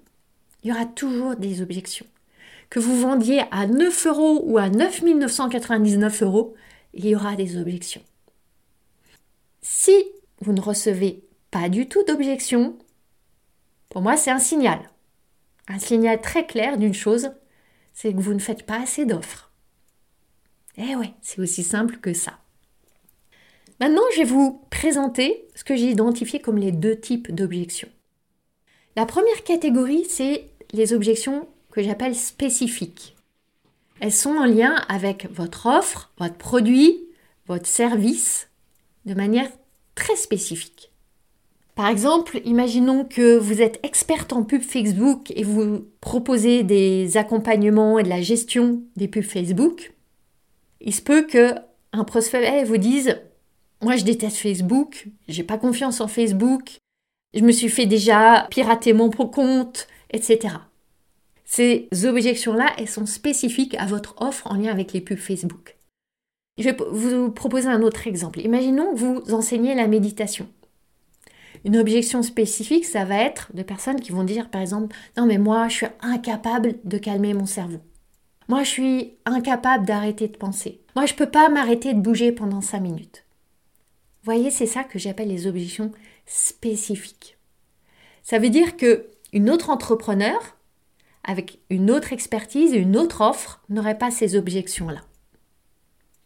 il 0.64 0.70
y 0.70 0.72
aura 0.72 0.86
toujours 0.86 1.36
des 1.36 1.62
objections. 1.62 2.06
Que 2.70 2.80
vous 2.80 2.98
vendiez 2.98 3.42
à 3.52 3.68
9 3.68 4.06
euros 4.08 4.42
ou 4.44 4.58
à 4.58 4.68
9 4.68 5.02
999 5.02 6.24
euros, 6.24 6.54
il 6.92 7.06
y 7.06 7.14
aura 7.14 7.36
des 7.36 7.56
objections. 7.56 8.02
Si 9.66 10.04
vous 10.42 10.52
ne 10.52 10.60
recevez 10.60 11.24
pas 11.50 11.70
du 11.70 11.88
tout 11.88 12.04
d'objection, 12.04 12.78
pour 13.88 14.02
moi 14.02 14.14
c'est 14.18 14.30
un 14.30 14.38
signal. 14.38 14.90
Un 15.68 15.78
signal 15.78 16.20
très 16.20 16.46
clair 16.46 16.76
d'une 16.76 16.92
chose, 16.92 17.30
c'est 17.94 18.12
que 18.12 18.20
vous 18.20 18.34
ne 18.34 18.40
faites 18.40 18.66
pas 18.66 18.82
assez 18.82 19.06
d'offres. 19.06 19.50
Eh 20.76 20.94
ouais, 20.96 21.14
c'est 21.22 21.40
aussi 21.40 21.62
simple 21.62 21.96
que 21.96 22.12
ça. 22.12 22.38
Maintenant, 23.80 24.02
je 24.12 24.18
vais 24.18 24.24
vous 24.24 24.66
présenter 24.68 25.48
ce 25.54 25.64
que 25.64 25.76
j'ai 25.76 25.88
identifié 25.88 26.40
comme 26.40 26.58
les 26.58 26.70
deux 26.70 27.00
types 27.00 27.34
d'objections. 27.34 27.88
La 28.96 29.06
première 29.06 29.44
catégorie, 29.44 30.04
c'est 30.04 30.50
les 30.72 30.92
objections 30.92 31.48
que 31.70 31.82
j'appelle 31.82 32.14
spécifiques. 32.14 33.16
Elles 34.00 34.12
sont 34.12 34.36
en 34.36 34.44
lien 34.44 34.74
avec 34.88 35.26
votre 35.30 35.66
offre, 35.66 36.12
votre 36.18 36.36
produit, 36.36 37.08
votre 37.46 37.66
service, 37.66 38.48
de 39.06 39.14
manière 39.14 39.50
très 39.94 40.16
spécifique. 40.16 40.90
Par 41.74 41.88
exemple, 41.88 42.40
imaginons 42.44 43.04
que 43.04 43.36
vous 43.36 43.60
êtes 43.60 43.80
experte 43.82 44.32
en 44.32 44.44
pub 44.44 44.62
Facebook 44.62 45.32
et 45.34 45.42
vous 45.42 45.86
proposez 46.00 46.62
des 46.62 47.16
accompagnements 47.16 47.98
et 47.98 48.04
de 48.04 48.08
la 48.08 48.22
gestion 48.22 48.82
des 48.96 49.08
pubs 49.08 49.24
Facebook. 49.24 49.92
Il 50.80 50.94
se 50.94 51.02
peut 51.02 51.26
que 51.26 51.54
un 51.92 52.04
prospect 52.04 52.64
vous 52.64 52.76
dise 52.76 53.16
moi, 53.82 53.96
je 53.96 54.04
déteste 54.04 54.38
Facebook, 54.38 55.08
j'ai 55.28 55.42
pas 55.42 55.58
confiance 55.58 56.00
en 56.00 56.08
Facebook, 56.08 56.78
je 57.34 57.40
me 57.40 57.52
suis 57.52 57.68
fait 57.68 57.86
déjà 57.86 58.46
pirater 58.50 58.92
mon 58.94 59.10
compte, 59.10 59.88
etc. 60.10 60.54
Ces 61.44 61.88
objections-là, 62.04 62.72
elles 62.78 62.88
sont 62.88 63.04
spécifiques 63.04 63.74
à 63.74 63.84
votre 63.84 64.14
offre 64.22 64.46
en 64.46 64.54
lien 64.54 64.70
avec 64.70 64.92
les 64.92 65.00
pubs 65.00 65.18
Facebook. 65.18 65.76
Je 66.58 66.70
vais 66.70 66.76
vous 66.90 67.30
proposer 67.30 67.68
un 67.68 67.82
autre 67.82 68.06
exemple. 68.06 68.40
Imaginons 68.40 68.94
que 68.94 68.98
vous 68.98 69.34
enseignez 69.34 69.74
la 69.74 69.88
méditation. 69.88 70.48
Une 71.64 71.76
objection 71.76 72.22
spécifique, 72.22 72.84
ça 72.84 73.04
va 73.04 73.16
être 73.16 73.50
de 73.54 73.62
personnes 73.62 74.00
qui 74.00 74.12
vont 74.12 74.24
dire, 74.24 74.50
par 74.50 74.60
exemple, 74.60 74.94
non 75.16 75.26
mais 75.26 75.38
moi, 75.38 75.68
je 75.68 75.76
suis 75.76 75.86
incapable 76.00 76.74
de 76.84 76.98
calmer 76.98 77.34
mon 77.34 77.46
cerveau. 77.46 77.80
Moi, 78.48 78.62
je 78.62 78.68
suis 78.68 79.14
incapable 79.24 79.86
d'arrêter 79.86 80.28
de 80.28 80.36
penser. 80.36 80.82
Moi, 80.94 81.06
je 81.06 81.14
ne 81.14 81.18
peux 81.18 81.30
pas 81.30 81.48
m'arrêter 81.48 81.94
de 81.94 82.00
bouger 82.00 82.32
pendant 82.32 82.60
cinq 82.60 82.80
minutes 82.80 83.24
voyez, 84.24 84.50
c'est 84.50 84.66
ça 84.66 84.82
que 84.82 84.98
j'appelle 84.98 85.28
les 85.28 85.46
objections 85.46 85.92
spécifiques. 86.26 87.36
Ça 88.22 88.38
veut 88.38 88.50
dire 88.50 88.76
que 88.76 89.10
une 89.32 89.50
autre 89.50 89.70
entrepreneur, 89.70 90.56
avec 91.22 91.60
une 91.70 91.90
autre 91.90 92.12
expertise 92.12 92.72
et 92.72 92.78
une 92.78 92.96
autre 92.96 93.20
offre, 93.20 93.62
n'aurait 93.68 93.98
pas 93.98 94.10
ces 94.10 94.36
objections-là. 94.36 95.02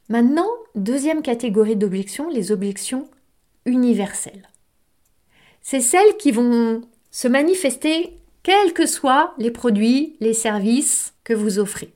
Maintenant, 0.09 0.49
deuxième 0.75 1.23
catégorie 1.23 1.77
d'objections, 1.77 2.31
les 2.31 2.51
objections 2.51 3.11
universelles. 3.67 4.49
C'est 5.61 5.81
celles 5.81 6.17
qui 6.19 6.31
vont 6.31 6.81
se 7.11 7.29
manifester 7.29 8.17
quels 8.43 8.73
que 8.73 8.87
soient 8.87 9.35
les 9.37 9.51
produits, 9.51 10.17
les 10.21 10.33
services 10.33 11.15
que 11.25 11.35
vous 11.35 11.59
offrez. 11.59 11.93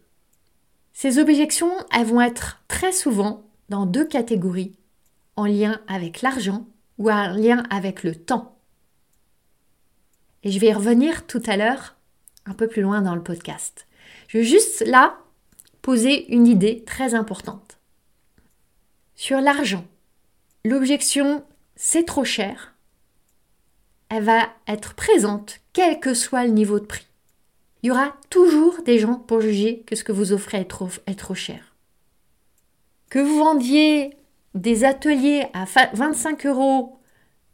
Ces 0.93 1.19
objections, 1.19 1.73
elles 1.95 2.07
vont 2.07 2.21
être 2.21 2.63
très 2.69 2.93
souvent 2.93 3.45
dans 3.71 3.87
deux 3.87 4.05
catégories 4.05 4.77
en 5.37 5.47
lien 5.47 5.81
avec 5.89 6.21
l'argent 6.21 6.67
ou 6.99 7.11
en 7.11 7.29
lien 7.33 7.63
avec 7.71 8.03
le 8.03 8.15
temps. 8.15 8.59
Et 10.43 10.51
je 10.51 10.59
vais 10.59 10.69
y 10.69 10.73
revenir 10.75 11.27
tout 11.27 11.43
à 11.47 11.57
l'heure, 11.57 11.97
un 12.45 12.53
peu 12.53 12.69
plus 12.69 12.83
loin 12.83 13.01
dans 13.01 13.15
le 13.15 13.23
podcast. 13.23 13.87
Je 14.29 14.39
veux 14.39 14.45
juste 14.45 14.85
là 14.87 15.17
poser 15.81 16.31
une 16.35 16.47
idée 16.47 16.85
très 16.85 17.15
importante. 17.15 17.72
Sur 19.25 19.41
l'argent, 19.41 19.85
l'objection 20.65 21.45
c'est 21.77 22.03
trop 22.03 22.25
cher, 22.25 22.75
elle 24.09 24.25
va 24.25 24.49
être 24.67 24.95
présente 24.95 25.61
quel 25.73 26.01
que 26.01 26.13
soit 26.13 26.45
le 26.45 26.51
niveau 26.51 26.81
de 26.81 26.87
prix. 26.87 27.07
Il 27.83 27.87
y 27.87 27.91
aura 27.93 28.17
toujours 28.31 28.83
des 28.83 28.99
gens 28.99 29.15
pour 29.15 29.41
juger 29.41 29.85
que 29.87 29.95
ce 29.95 30.03
que 30.03 30.11
vous 30.11 30.33
offrez 30.33 30.59
est 30.59 31.15
trop, 31.15 31.35
cher. 31.37 31.77
Que 33.11 33.21
vous 33.21 33.39
vendiez 33.39 34.17
des 34.57 34.83
ateliers 34.83 35.47
à 35.55 35.67
25 35.95 36.45
euros 36.47 36.99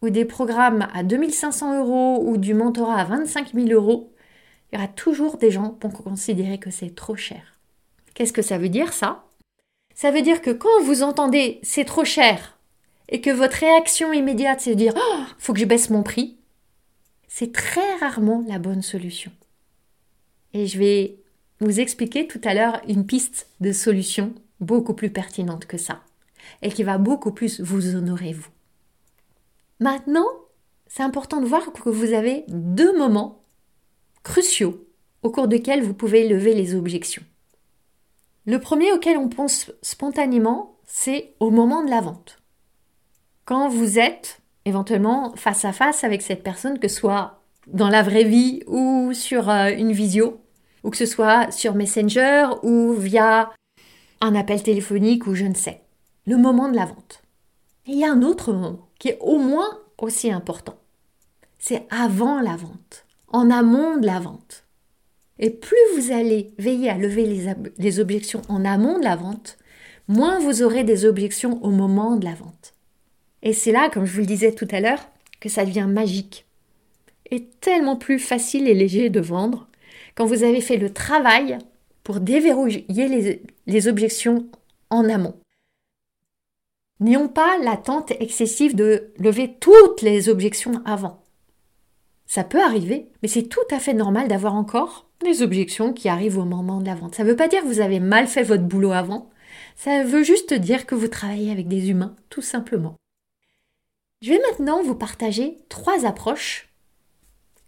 ou 0.01 0.09
des 0.09 0.25
programmes 0.25 0.89
à 0.95 1.03
2500 1.03 1.81
euros 1.81 2.23
ou 2.27 2.39
du 2.39 2.55
mentorat 2.55 3.03
à 3.03 3.05
25 3.05 3.53
000 3.53 3.69
euros, 3.73 4.15
il 4.73 4.77
y 4.77 4.79
aura 4.79 4.89
toujours 4.89 5.37
des 5.37 5.51
gens 5.51 5.69
pour 5.69 5.93
considérer 5.93 6.57
que 6.57 6.71
c'est 6.71 6.95
trop 6.95 7.17
cher. 7.17 7.61
Qu'est-ce 8.15 8.33
que 8.33 8.41
ça 8.41 8.57
veut 8.57 8.71
dire 8.71 8.95
ça? 8.95 9.28
Ça 9.99 10.13
veut 10.13 10.23
dire 10.23 10.43
que 10.43 10.51
quand 10.51 10.81
vous 10.85 11.03
entendez 11.03 11.59
c'est 11.65 11.85
trop 11.85 12.05
cher 12.05 12.57
et 13.09 13.21
que 13.21 13.31
votre 13.31 13.57
réaction 13.57 14.13
immédiate 14.13 14.61
c'est 14.61 14.71
de 14.71 14.77
dire 14.77 14.95
oh, 14.97 15.23
faut 15.39 15.53
que 15.53 15.59
je 15.59 15.65
baisse 15.65 15.91
mon 15.91 16.05
prix, 16.05 16.37
c'est 17.27 17.53
très 17.53 17.97
rarement 17.97 18.45
la 18.47 18.61
bonne 18.61 18.83
solution. 18.83 19.33
Et 20.55 20.69
je 20.69 20.79
vais 20.79 21.19
vous 21.59 21.81
expliquer 21.81 22.29
tout 22.29 22.41
à 22.45 22.55
l'heure 22.55 22.81
une 22.87 23.07
piste 23.07 23.49
de 23.59 23.73
solution 23.73 24.33
beaucoup 24.61 24.95
plus 24.95 25.11
pertinente 25.11 25.67
que 25.67 25.79
ça 25.79 26.01
et 26.63 26.71
qui 26.71 26.85
va 26.85 26.97
beaucoup 26.97 27.33
plus 27.33 27.61
vous 27.61 27.97
honorer 27.97 28.33
vous. 28.33 28.51
Maintenant, 29.81 30.29
c'est 30.87 31.03
important 31.03 31.41
de 31.41 31.47
voir 31.47 31.73
que 31.73 31.91
vous 31.91 32.13
avez 32.13 32.45
deux 32.47 32.97
moments 32.97 33.43
cruciaux 34.23 34.87
au 35.25 35.33
cours 35.33 35.49
desquels 35.49 35.83
vous 35.83 35.93
pouvez 35.93 36.29
lever 36.29 36.55
les 36.55 36.77
objections. 36.77 37.25
Le 38.49 38.59
premier 38.59 38.93
auquel 38.93 39.19
on 39.19 39.29
pense 39.29 39.71
spontanément, 39.83 40.79
c'est 40.87 41.35
au 41.39 41.51
moment 41.51 41.85
de 41.85 41.91
la 41.91 42.01
vente. 42.01 42.39
Quand 43.45 43.69
vous 43.69 43.99
êtes 43.99 44.41
éventuellement 44.65 45.35
face 45.37 45.67
à 45.67 45.75
face 45.75 46.03
avec 46.03 46.23
cette 46.23 46.43
personne, 46.43 46.79
que 46.79 46.89
ce 46.89 46.97
soit 46.97 47.43
dans 47.67 47.91
la 47.91 48.03
vraie 48.03 48.25
vie 48.25 48.63
ou 48.67 49.13
sur 49.13 49.51
euh, 49.51 49.69
une 49.77 49.93
visio, 49.93 50.41
ou 50.83 50.89
que 50.89 50.97
ce 50.97 51.05
soit 51.05 51.51
sur 51.51 51.75
Messenger 51.75 52.47
ou 52.63 52.95
via 52.95 53.51
un 54.23 54.35
appel 54.35 54.63
téléphonique 54.63 55.27
ou 55.27 55.35
je 55.35 55.45
ne 55.45 55.55
sais. 55.55 55.83
Le 56.27 56.39
moment 56.39 56.71
de 56.71 56.77
la 56.77 56.87
vente. 56.87 57.21
Et 57.87 57.93
il 57.93 57.99
y 57.99 58.05
a 58.07 58.11
un 58.11 58.23
autre 58.23 58.55
moment 58.55 58.89
qui 58.99 59.09
est 59.09 59.19
au 59.21 59.37
moins 59.37 59.79
aussi 59.99 60.33
important. 60.33 60.79
C'est 61.59 61.87
avant 61.91 62.41
la 62.41 62.57
vente, 62.57 63.05
en 63.31 63.51
amont 63.51 63.99
de 63.99 64.07
la 64.07 64.21
vente. 64.21 64.65
Et 65.39 65.51
plus 65.51 65.77
vous 65.95 66.13
allez 66.13 66.53
veiller 66.59 66.91
à 66.91 66.99
lever 66.99 67.25
les, 67.79 68.01
objections 68.01 68.43
en 68.49 68.65
amont 68.65 68.99
de 68.99 69.05
la 69.05 69.17
vente, 69.17 69.59
moins 70.09 70.39
vous 70.39 70.63
aurez 70.63 70.85
des 70.85 71.05
objections 71.05 71.63
au 71.63 71.71
moment 71.71 72.17
de 72.17 72.25
la 72.25 72.35
vente. 72.35 72.75
Et 73.43 73.53
c'est 73.53 73.73
là, 73.73 73.89
comme 73.89 74.05
je 74.05 74.13
vous 74.13 74.21
le 74.21 74.27
disais 74.27 74.53
tout 74.53 74.69
à 74.71 74.81
l'heure, 74.81 75.09
que 75.41 75.49
ça 75.49 75.65
devient 75.65 75.87
magique. 75.89 76.47
Et 77.31 77.45
tellement 77.61 77.97
plus 77.97 78.19
facile 78.19 78.69
et 78.69 78.75
léger 78.75 79.11
de 79.11 79.21
vendre 79.21 79.69
quand 80.15 80.27
vous 80.27 80.43
avez 80.43 80.61
fait 80.61 80.77
le 80.77 80.93
travail 80.93 81.59
pour 82.03 82.21
déverrouiller 82.21 83.41
les 83.67 83.89
objections 83.89 84.49
en 84.91 85.09
amont. 85.09 85.35
N'ayons 87.01 87.29
pas 87.29 87.59
l'attente 87.59 88.11
excessive 88.19 88.75
de 88.75 89.13
lever 89.19 89.55
toutes 89.61 90.03
les 90.03 90.29
objections 90.29 90.83
avant. 90.85 91.23
Ça 92.29 92.45
peut 92.45 92.63
arriver, 92.63 93.09
mais 93.23 93.29
c'est 93.29 93.49
tout 93.49 93.59
à 93.71 93.81
fait 93.81 93.95
normal 93.95 94.29
d'avoir 94.29 94.55
encore 94.55 95.09
des 95.25 95.43
objections 95.43 95.93
qui 95.93 96.09
arrivent 96.09 96.39
au 96.39 96.45
moment 96.45 96.81
de 96.81 96.87
la 96.87 96.95
vente. 96.95 97.15
Ça 97.15 97.25
ne 97.25 97.29
veut 97.29 97.37
pas 97.37 97.49
dire 97.49 97.63
que 97.63 97.67
vous 97.67 97.81
avez 97.81 97.99
mal 97.99 98.29
fait 98.29 98.43
votre 98.43 98.63
boulot 98.63 98.93
avant, 98.93 99.31
ça 99.77 100.05
veut 100.05 100.23
juste 100.23 100.53
dire 100.53 100.87
que 100.87 100.95
vous 100.95 101.09
travaillez 101.09 101.51
avec 101.51 101.69
des 101.69 101.91
humains, 101.91 102.15
tout 102.31 102.43
simplement. 102.43 102.97
Je 104.23 104.31
vais 104.31 104.41
maintenant 104.51 104.83
vous 104.83 104.95
partager 104.95 105.57
trois 105.69 106.05
approches 106.05 106.69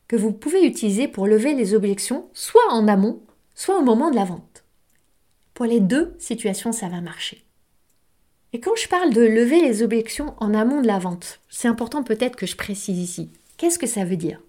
que 0.08 0.16
vous 0.16 0.32
pouvez 0.32 0.66
utiliser 0.66 1.08
pour 1.08 1.26
lever 1.26 1.54
les 1.54 1.74
objections, 1.74 2.28
soit 2.34 2.70
en 2.70 2.86
amont, 2.86 3.22
soit 3.54 3.78
au 3.78 3.82
moment 3.82 4.10
de 4.10 4.16
la 4.16 4.24
vente. 4.24 4.64
Pour 5.54 5.64
les 5.66 5.80
deux 5.80 6.14
situations, 6.18 6.72
ça 6.72 6.88
va 6.88 7.00
marcher. 7.00 7.44
Et 8.52 8.60
quand 8.60 8.74
je 8.76 8.88
parle 8.88 9.12
de 9.14 9.22
lever 9.22 9.60
les 9.60 9.82
objections 9.82 10.34
en 10.38 10.52
amont 10.52 10.82
de 10.82 10.86
la 10.86 10.98
vente, 10.98 11.40
c'est 11.48 11.68
important 11.68 12.02
peut-être 12.02 12.36
que 12.36 12.46
je 12.46 12.56
précise 12.56 12.98
ici. 12.98 13.30
Qu'est-ce 13.56 13.78
que 13.78 13.86
ça 13.86 14.04
veut 14.04 14.16
dire? 14.16 14.40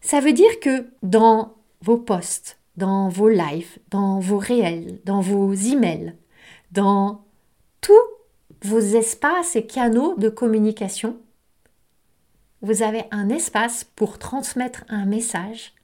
Ça 0.00 0.20
veut 0.20 0.32
dire 0.32 0.60
que 0.60 0.86
dans 1.02 1.54
vos 1.82 1.98
posts, 1.98 2.58
dans 2.76 3.08
vos 3.08 3.28
lives, 3.28 3.78
dans 3.90 4.20
vos 4.20 4.38
réels, 4.38 5.00
dans 5.04 5.20
vos 5.20 5.52
emails, 5.52 6.14
dans 6.72 7.24
tous 7.80 7.92
vos 8.62 8.80
espaces 8.80 9.56
et 9.56 9.66
canaux 9.66 10.14
de 10.16 10.28
communication, 10.28 11.18
vous 12.62 12.82
avez 12.82 13.04
un 13.10 13.28
espace 13.28 13.84
pour 13.84 14.18
transmettre 14.18 14.84
un 14.88 15.06
message 15.06 15.74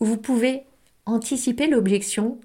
où 0.00 0.04
vous 0.04 0.16
pouvez 0.16 0.64
anticiper 1.06 1.66
l'objection, 1.66 2.40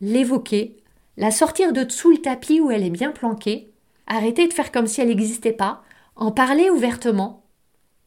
l'évoquer, 0.00 0.82
la 1.16 1.30
sortir 1.30 1.72
de 1.72 1.82
dessous 1.82 2.10
le 2.10 2.18
tapis 2.18 2.60
où 2.60 2.70
elle 2.70 2.84
est 2.84 2.90
bien 2.90 3.10
planquée, 3.10 3.72
arrêter 4.06 4.46
de 4.46 4.52
faire 4.52 4.72
comme 4.72 4.86
si 4.86 5.00
elle 5.00 5.08
n'existait 5.08 5.52
pas, 5.52 5.82
en 6.16 6.30
parler 6.30 6.70
ouvertement, 6.70 7.42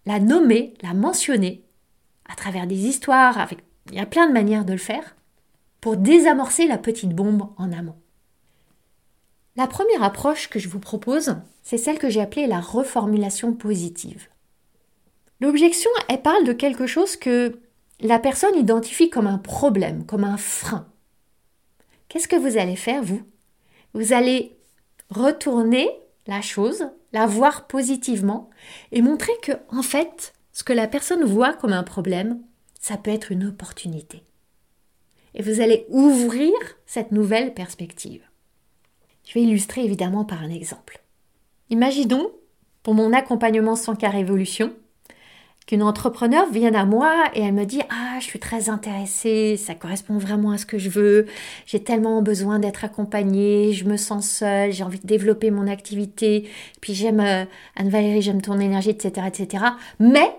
la 0.05 0.19
nommer, 0.19 0.73
la 0.81 0.93
mentionner, 0.93 1.62
à 2.25 2.35
travers 2.35 2.67
des 2.67 2.87
histoires, 2.87 3.49
il 3.91 3.95
y 3.95 3.99
a 3.99 4.05
plein 4.05 4.27
de 4.27 4.33
manières 4.33 4.65
de 4.65 4.73
le 4.73 4.79
faire, 4.79 5.15
pour 5.81 5.97
désamorcer 5.97 6.67
la 6.67 6.77
petite 6.77 7.13
bombe 7.13 7.49
en 7.57 7.71
amont. 7.73 7.97
La 9.55 9.67
première 9.67 10.01
approche 10.01 10.49
que 10.49 10.57
je 10.57 10.69
vous 10.69 10.79
propose, 10.79 11.35
c'est 11.61 11.77
celle 11.77 11.99
que 11.99 12.09
j'ai 12.09 12.21
appelée 12.21 12.47
la 12.47 12.59
reformulation 12.61 13.53
positive. 13.53 14.27
L'objection, 15.41 15.91
elle 16.07 16.21
parle 16.21 16.45
de 16.45 16.53
quelque 16.53 16.87
chose 16.87 17.17
que 17.17 17.59
la 17.99 18.17
personne 18.17 18.55
identifie 18.55 19.09
comme 19.09 19.27
un 19.27 19.37
problème, 19.37 20.05
comme 20.05 20.23
un 20.23 20.37
frein. 20.37 20.87
Qu'est-ce 22.07 22.27
que 22.27 22.35
vous 22.35 22.57
allez 22.57 22.75
faire, 22.75 23.03
vous? 23.03 23.21
Vous 23.93 24.13
allez 24.13 24.57
retourner 25.09 25.89
la 26.27 26.41
chose, 26.41 26.87
la 27.11 27.25
voir 27.25 27.67
positivement 27.67 28.49
et 28.91 29.01
montrer 29.01 29.33
que, 29.41 29.51
en 29.69 29.83
fait, 29.83 30.32
ce 30.53 30.63
que 30.63 30.73
la 30.73 30.87
personne 30.87 31.23
voit 31.23 31.53
comme 31.53 31.73
un 31.73 31.83
problème, 31.83 32.39
ça 32.79 32.97
peut 32.97 33.11
être 33.11 33.31
une 33.31 33.45
opportunité. 33.45 34.23
Et 35.33 35.41
vous 35.41 35.61
allez 35.61 35.85
ouvrir 35.89 36.53
cette 36.85 37.11
nouvelle 37.11 37.53
perspective. 37.53 38.21
Je 39.27 39.33
vais 39.33 39.41
illustrer 39.41 39.83
évidemment 39.83 40.25
par 40.25 40.43
un 40.43 40.49
exemple. 40.49 41.01
Imaginons, 41.69 42.31
pour 42.83 42.93
mon 42.93 43.13
accompagnement 43.13 43.75
sans 43.75 43.95
cas 43.95 44.09
révolution, 44.09 44.73
qu'une 45.65 45.81
entrepreneur 45.81 46.49
vienne 46.51 46.75
à 46.75 46.85
moi 46.85 47.25
et 47.33 47.41
elle 47.41 47.53
me 47.53 47.65
dit 47.65 47.81
ah 47.89 48.19
je 48.19 48.25
suis 48.25 48.39
très 48.39 48.69
intéressée 48.69 49.55
ça 49.55 49.75
correspond 49.75 50.17
vraiment 50.17 50.51
à 50.51 50.57
ce 50.57 50.65
que 50.65 50.77
je 50.77 50.89
veux 50.89 51.25
j'ai 51.65 51.81
tellement 51.81 52.21
besoin 52.21 52.59
d'être 52.59 52.83
accompagnée 52.83 53.71
je 53.71 53.85
me 53.85 53.95
sens 53.95 54.29
seule 54.29 54.73
j'ai 54.73 54.83
envie 54.83 54.99
de 54.99 55.07
développer 55.07 55.51
mon 55.51 55.67
activité 55.67 56.49
puis 56.81 56.93
j'aime 56.93 57.21
euh, 57.21 57.45
Anne 57.77 57.87
Valérie 57.87 58.21
j'aime 58.21 58.41
ton 58.41 58.59
énergie 58.59 58.89
etc 58.89 59.25
etc 59.27 59.63
mais 59.99 60.35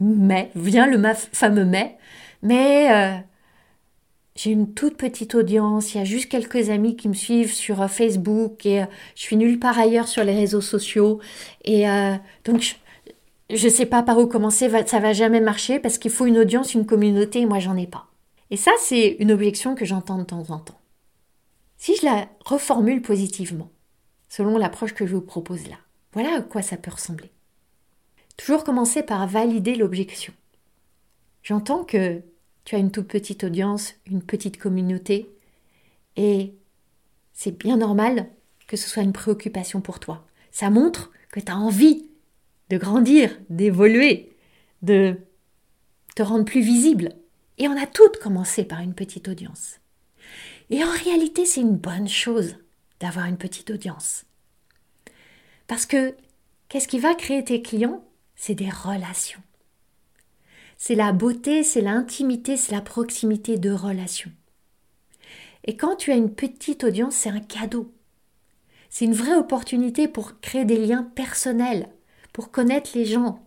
mais 0.00 0.50
vient 0.54 0.86
le 0.86 1.00
fameux 1.32 1.64
mais 1.64 1.98
mais 2.42 2.90
euh, 2.90 3.18
j'ai 4.34 4.50
une 4.50 4.72
toute 4.72 4.96
petite 4.96 5.34
audience, 5.34 5.94
il 5.94 5.98
y 5.98 6.00
a 6.00 6.04
juste 6.04 6.30
quelques 6.30 6.70
amis 6.70 6.96
qui 6.96 7.08
me 7.08 7.14
suivent 7.14 7.52
sur 7.52 7.82
euh, 7.82 7.88
Facebook 7.88 8.64
et 8.64 8.84
je 9.14 9.20
suis 9.20 9.36
nulle 9.36 9.58
part 9.58 9.78
ailleurs 9.78 10.08
sur 10.08 10.24
les 10.24 10.34
réseaux 10.34 10.62
sociaux. 10.62 11.20
Et 11.64 11.84
donc, 12.44 12.62
je, 12.62 12.74
je 13.54 13.66
ne 13.66 13.72
sais 13.72 13.86
pas 13.86 14.02
par 14.02 14.18
où 14.18 14.26
commencer, 14.26 14.70
ça 14.86 15.00
va 15.00 15.12
jamais 15.12 15.40
marcher 15.40 15.78
parce 15.78 15.98
qu'il 15.98 16.10
faut 16.10 16.26
une 16.26 16.38
audience, 16.38 16.74
une 16.74 16.86
communauté, 16.86 17.40
et 17.40 17.46
moi 17.46 17.58
j'en 17.58 17.76
ai 17.76 17.86
pas. 17.86 18.06
Et 18.50 18.56
ça, 18.56 18.70
c'est 18.78 19.16
une 19.18 19.32
objection 19.32 19.74
que 19.74 19.84
j'entends 19.84 20.18
de 20.18 20.24
temps 20.24 20.50
en 20.50 20.58
temps. 20.58 20.78
Si 21.76 21.96
je 21.96 22.04
la 22.04 22.28
reformule 22.44 23.02
positivement, 23.02 23.70
selon 24.28 24.58
l'approche 24.58 24.94
que 24.94 25.06
je 25.06 25.14
vous 25.14 25.22
propose 25.22 25.68
là, 25.68 25.76
voilà 26.12 26.36
à 26.36 26.42
quoi 26.42 26.62
ça 26.62 26.76
peut 26.76 26.90
ressembler. 26.90 27.30
Toujours 28.40 28.64
commencer 28.64 29.02
par 29.02 29.26
valider 29.26 29.74
l'objection. 29.74 30.32
J'entends 31.42 31.84
que 31.84 32.22
tu 32.64 32.74
as 32.74 32.78
une 32.78 32.90
toute 32.90 33.06
petite 33.06 33.44
audience, 33.44 33.92
une 34.06 34.22
petite 34.22 34.56
communauté, 34.56 35.28
et 36.16 36.54
c'est 37.34 37.58
bien 37.58 37.76
normal 37.76 38.30
que 38.66 38.78
ce 38.78 38.88
soit 38.88 39.02
une 39.02 39.12
préoccupation 39.12 39.82
pour 39.82 40.00
toi. 40.00 40.26
Ça 40.52 40.70
montre 40.70 41.10
que 41.30 41.38
tu 41.38 41.52
as 41.52 41.58
envie 41.58 42.06
de 42.70 42.78
grandir, 42.78 43.38
d'évoluer, 43.50 44.32
de 44.80 45.18
te 46.16 46.22
rendre 46.22 46.46
plus 46.46 46.62
visible. 46.62 47.10
Et 47.58 47.68
on 47.68 47.76
a 47.76 47.86
toutes 47.86 48.16
commencé 48.16 48.64
par 48.64 48.80
une 48.80 48.94
petite 48.94 49.28
audience. 49.28 49.80
Et 50.70 50.82
en 50.82 50.90
réalité, 50.90 51.44
c'est 51.44 51.60
une 51.60 51.76
bonne 51.76 52.08
chose 52.08 52.56
d'avoir 53.00 53.26
une 53.26 53.36
petite 53.36 53.70
audience. 53.70 54.24
Parce 55.66 55.84
que 55.84 56.14
qu'est-ce 56.70 56.88
qui 56.88 57.00
va 57.00 57.14
créer 57.14 57.44
tes 57.44 57.60
clients? 57.60 58.02
C'est 58.42 58.54
des 58.54 58.70
relations. 58.70 59.42
C'est 60.78 60.94
la 60.94 61.12
beauté, 61.12 61.62
c'est 61.62 61.82
l'intimité, 61.82 62.56
c'est 62.56 62.72
la 62.72 62.80
proximité 62.80 63.58
de 63.58 63.70
relations. 63.70 64.32
Et 65.66 65.76
quand 65.76 65.94
tu 65.94 66.10
as 66.10 66.16
une 66.16 66.34
petite 66.34 66.84
audience, 66.84 67.14
c'est 67.16 67.28
un 67.28 67.40
cadeau. 67.40 67.92
C'est 68.88 69.04
une 69.04 69.12
vraie 69.12 69.34
opportunité 69.34 70.08
pour 70.08 70.40
créer 70.40 70.64
des 70.64 70.78
liens 70.78 71.02
personnels, 71.02 71.90
pour 72.32 72.50
connaître 72.50 72.92
les 72.94 73.04
gens, 73.04 73.44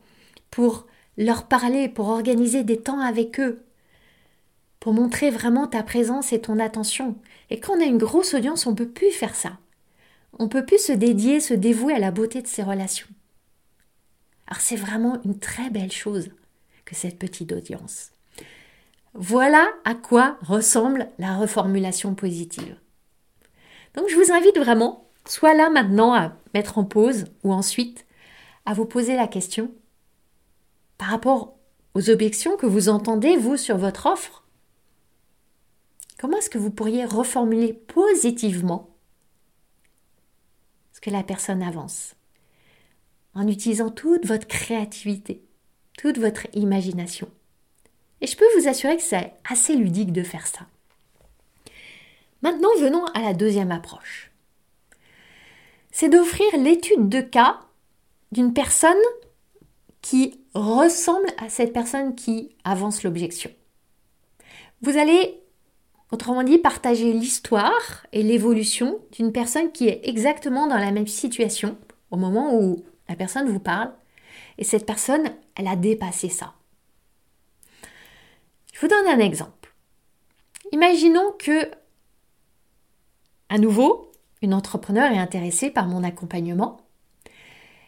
pour 0.51 0.85
leur 1.17 1.47
parler, 1.47 1.89
pour 1.89 2.09
organiser 2.09 2.63
des 2.63 2.77
temps 2.77 2.99
avec 2.99 3.39
eux, 3.39 3.63
pour 4.79 4.93
montrer 4.93 5.31
vraiment 5.31 5.65
ta 5.65 5.81
présence 5.81 6.33
et 6.33 6.41
ton 6.41 6.59
attention. 6.59 7.15
Et 7.49 7.59
quand 7.59 7.77
on 7.77 7.81
a 7.81 7.85
une 7.85 7.97
grosse 7.97 8.35
audience, 8.35 8.67
on 8.67 8.71
ne 8.73 8.77
peut 8.77 8.89
plus 8.89 9.09
faire 9.09 9.33
ça. 9.33 9.57
On 10.37 10.43
ne 10.43 10.49
peut 10.49 10.67
plus 10.67 10.85
se 10.85 10.91
dédier, 10.91 11.39
se 11.39 11.55
dévouer 11.55 11.95
à 11.95 11.99
la 11.99 12.11
beauté 12.11 12.43
de 12.43 12.47
ces 12.47 12.61
relations. 12.61 13.07
Alors 14.47 14.61
c'est 14.61 14.75
vraiment 14.75 15.21
une 15.23 15.39
très 15.39 15.69
belle 15.69 15.91
chose 15.91 16.29
que 16.85 16.95
cette 16.95 17.19
petite 17.19 17.51
audience. 17.51 18.11
Voilà 19.13 19.67
à 19.85 19.93
quoi 19.95 20.37
ressemble 20.41 21.07
la 21.19 21.37
reformulation 21.37 22.15
positive. 22.15 22.77
Donc 23.95 24.09
je 24.09 24.15
vous 24.15 24.31
invite 24.31 24.57
vraiment, 24.57 25.07
soit 25.25 25.53
là 25.53 25.69
maintenant 25.69 26.13
à 26.13 26.33
mettre 26.53 26.77
en 26.77 26.83
pause 26.83 27.25
ou 27.43 27.53
ensuite 27.53 28.05
à 28.65 28.73
vous 28.73 28.85
poser 28.85 29.15
la 29.15 29.27
question 29.27 29.71
par 30.97 31.09
rapport 31.09 31.55
aux 31.93 32.09
objections 32.09 32.57
que 32.57 32.65
vous 32.65 32.89
entendez, 32.89 33.37
vous, 33.37 33.57
sur 33.57 33.77
votre 33.77 34.07
offre. 34.07 34.43
Comment 36.17 36.37
est-ce 36.37 36.49
que 36.49 36.57
vous 36.57 36.71
pourriez 36.71 37.05
reformuler 37.05 37.73
positivement 37.73 38.89
ce 40.93 41.01
que 41.01 41.09
la 41.09 41.23
personne 41.23 41.61
avance? 41.61 42.15
En 43.35 43.47
utilisant 43.47 43.89
toute 43.89 44.25
votre 44.25 44.47
créativité, 44.47 45.43
toute 45.97 46.17
votre 46.17 46.47
imagination. 46.53 47.29
Et 48.21 48.27
je 48.27 48.37
peux 48.37 48.45
vous 48.57 48.67
assurer 48.67 48.97
que 48.97 49.03
c'est 49.03 49.33
assez 49.49 49.75
ludique 49.75 50.13
de 50.13 50.23
faire 50.23 50.47
ça. 50.47 50.67
Maintenant, 52.41 52.69
venons 52.79 53.05
à 53.13 53.21
la 53.21 53.33
deuxième 53.33 53.71
approche. 53.71 54.31
C'est 55.91 56.09
d'offrir 56.09 56.47
l'étude 56.57 57.09
de 57.09 57.21
cas 57.21 57.59
d'une 58.31 58.53
personne 58.53 58.95
qui 60.01 60.39
ressemble 60.53 61.27
à 61.37 61.49
cette 61.49 61.73
personne 61.73 62.15
qui 62.15 62.55
avance 62.63 63.03
l'objection. 63.03 63.51
Vous 64.81 64.97
allez, 64.97 65.41
autrement 66.11 66.43
dit, 66.43 66.57
partager 66.57 67.13
l'histoire 67.13 68.05
et 68.11 68.23
l'évolution 68.23 68.99
d'une 69.13 69.31
personne 69.31 69.71
qui 69.71 69.87
est 69.87 70.01
exactement 70.03 70.67
dans 70.67 70.77
la 70.77 70.91
même 70.91 71.07
situation 71.07 71.77
au 72.11 72.17
moment 72.17 72.59
où 72.59 72.83
la 73.09 73.15
personne 73.15 73.49
vous 73.49 73.59
parle. 73.59 73.91
Et 74.57 74.63
cette 74.63 74.85
personne, 74.85 75.33
elle 75.55 75.67
a 75.67 75.75
dépassé 75.75 76.29
ça. 76.29 76.53
Je 78.73 78.79
vous 78.79 78.87
donne 78.87 79.07
un 79.07 79.19
exemple. 79.19 79.73
Imaginons 80.71 81.31
que, 81.37 81.69
à 83.49 83.57
nouveau, 83.59 84.11
une 84.41 84.53
entrepreneur 84.53 85.11
est 85.11 85.19
intéressée 85.19 85.69
par 85.69 85.87
mon 85.87 86.03
accompagnement. 86.03 86.81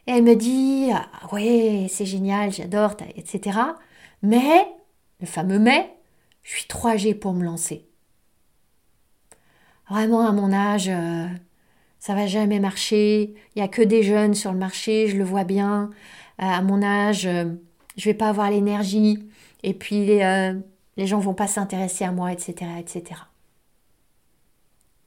Et 0.08 0.12
elle 0.12 0.24
me 0.24 0.36
dit 0.36 0.90
ah, 0.94 1.10
Ouais, 1.32 1.88
c'est 1.90 2.06
génial, 2.06 2.52
j'adore, 2.52 2.96
etc. 3.16 3.60
Mais, 4.22 4.68
le 5.20 5.26
fameux 5.26 5.60
mais, 5.60 5.96
je 6.44 6.52
suis 6.52 6.68
trop 6.68 6.90
âgée 6.90 7.16
pour 7.16 7.34
me 7.34 7.44
lancer. 7.44 7.88
Vraiment, 9.90 10.28
à 10.28 10.32
mon 10.32 10.54
âge, 10.54 10.90
euh, 10.90 11.28
ça 12.06 12.14
va 12.14 12.28
jamais 12.28 12.60
marcher. 12.60 13.34
Il 13.56 13.58
n'y 13.58 13.64
a 13.64 13.68
que 13.68 13.82
des 13.82 14.04
jeunes 14.04 14.36
sur 14.36 14.52
le 14.52 14.60
marché, 14.60 15.08
je 15.08 15.18
le 15.18 15.24
vois 15.24 15.44
bien. 15.44 15.90
Euh, 16.40 16.44
à 16.46 16.62
mon 16.62 16.84
âge, 16.84 17.22
je 17.22 17.30
euh, 17.30 17.46
je 17.98 18.06
vais 18.06 18.14
pas 18.14 18.30
avoir 18.30 18.52
l'énergie. 18.52 19.28
Et 19.64 19.74
puis, 19.74 20.06
les 20.06 21.08
gens 21.08 21.18
vont 21.18 21.34
pas 21.34 21.48
s'intéresser 21.48 22.04
à 22.04 22.12
moi, 22.12 22.32
etc., 22.32 22.70
etc. 22.80 23.22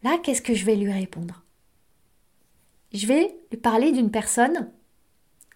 Là, 0.03 0.19
qu'est-ce 0.21 0.43
que 0.43 0.55
je 0.55 0.65
vais 0.65 0.75
lui 0.75 0.91
répondre? 0.91 1.45
Je 2.93 3.07
vais 3.07 3.33
lui 3.53 3.59
parler 3.59 3.93
d'une 3.93 4.11
personne 4.11 4.69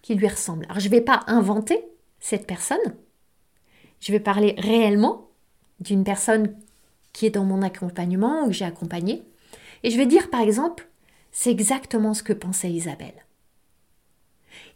qui 0.01 0.15
lui 0.15 0.29
ressemble. 0.29 0.63
Alors, 0.69 0.79
je 0.79 0.87
ne 0.87 0.91
vais 0.91 1.01
pas 1.01 1.23
inventer 1.27 1.83
cette 2.21 2.47
personne. 2.47 2.95
Je 3.99 4.13
vais 4.13 4.21
parler 4.21 4.55
réellement 4.59 5.27
d'une 5.81 6.05
personne 6.05 6.55
qui 7.11 7.25
est 7.25 7.31
dans 7.31 7.43
mon 7.43 7.63
accompagnement 7.63 8.43
ou 8.43 8.47
que 8.47 8.53
j'ai 8.53 8.63
accompagné. 8.63 9.23
Et 9.83 9.91
je 9.91 9.97
vais 9.97 10.05
dire, 10.05 10.29
par 10.29 10.39
exemple, 10.39 10.87
c'est 11.33 11.51
exactement 11.51 12.13
ce 12.13 12.23
que 12.23 12.31
pensait 12.31 12.71
Isabelle. 12.71 13.25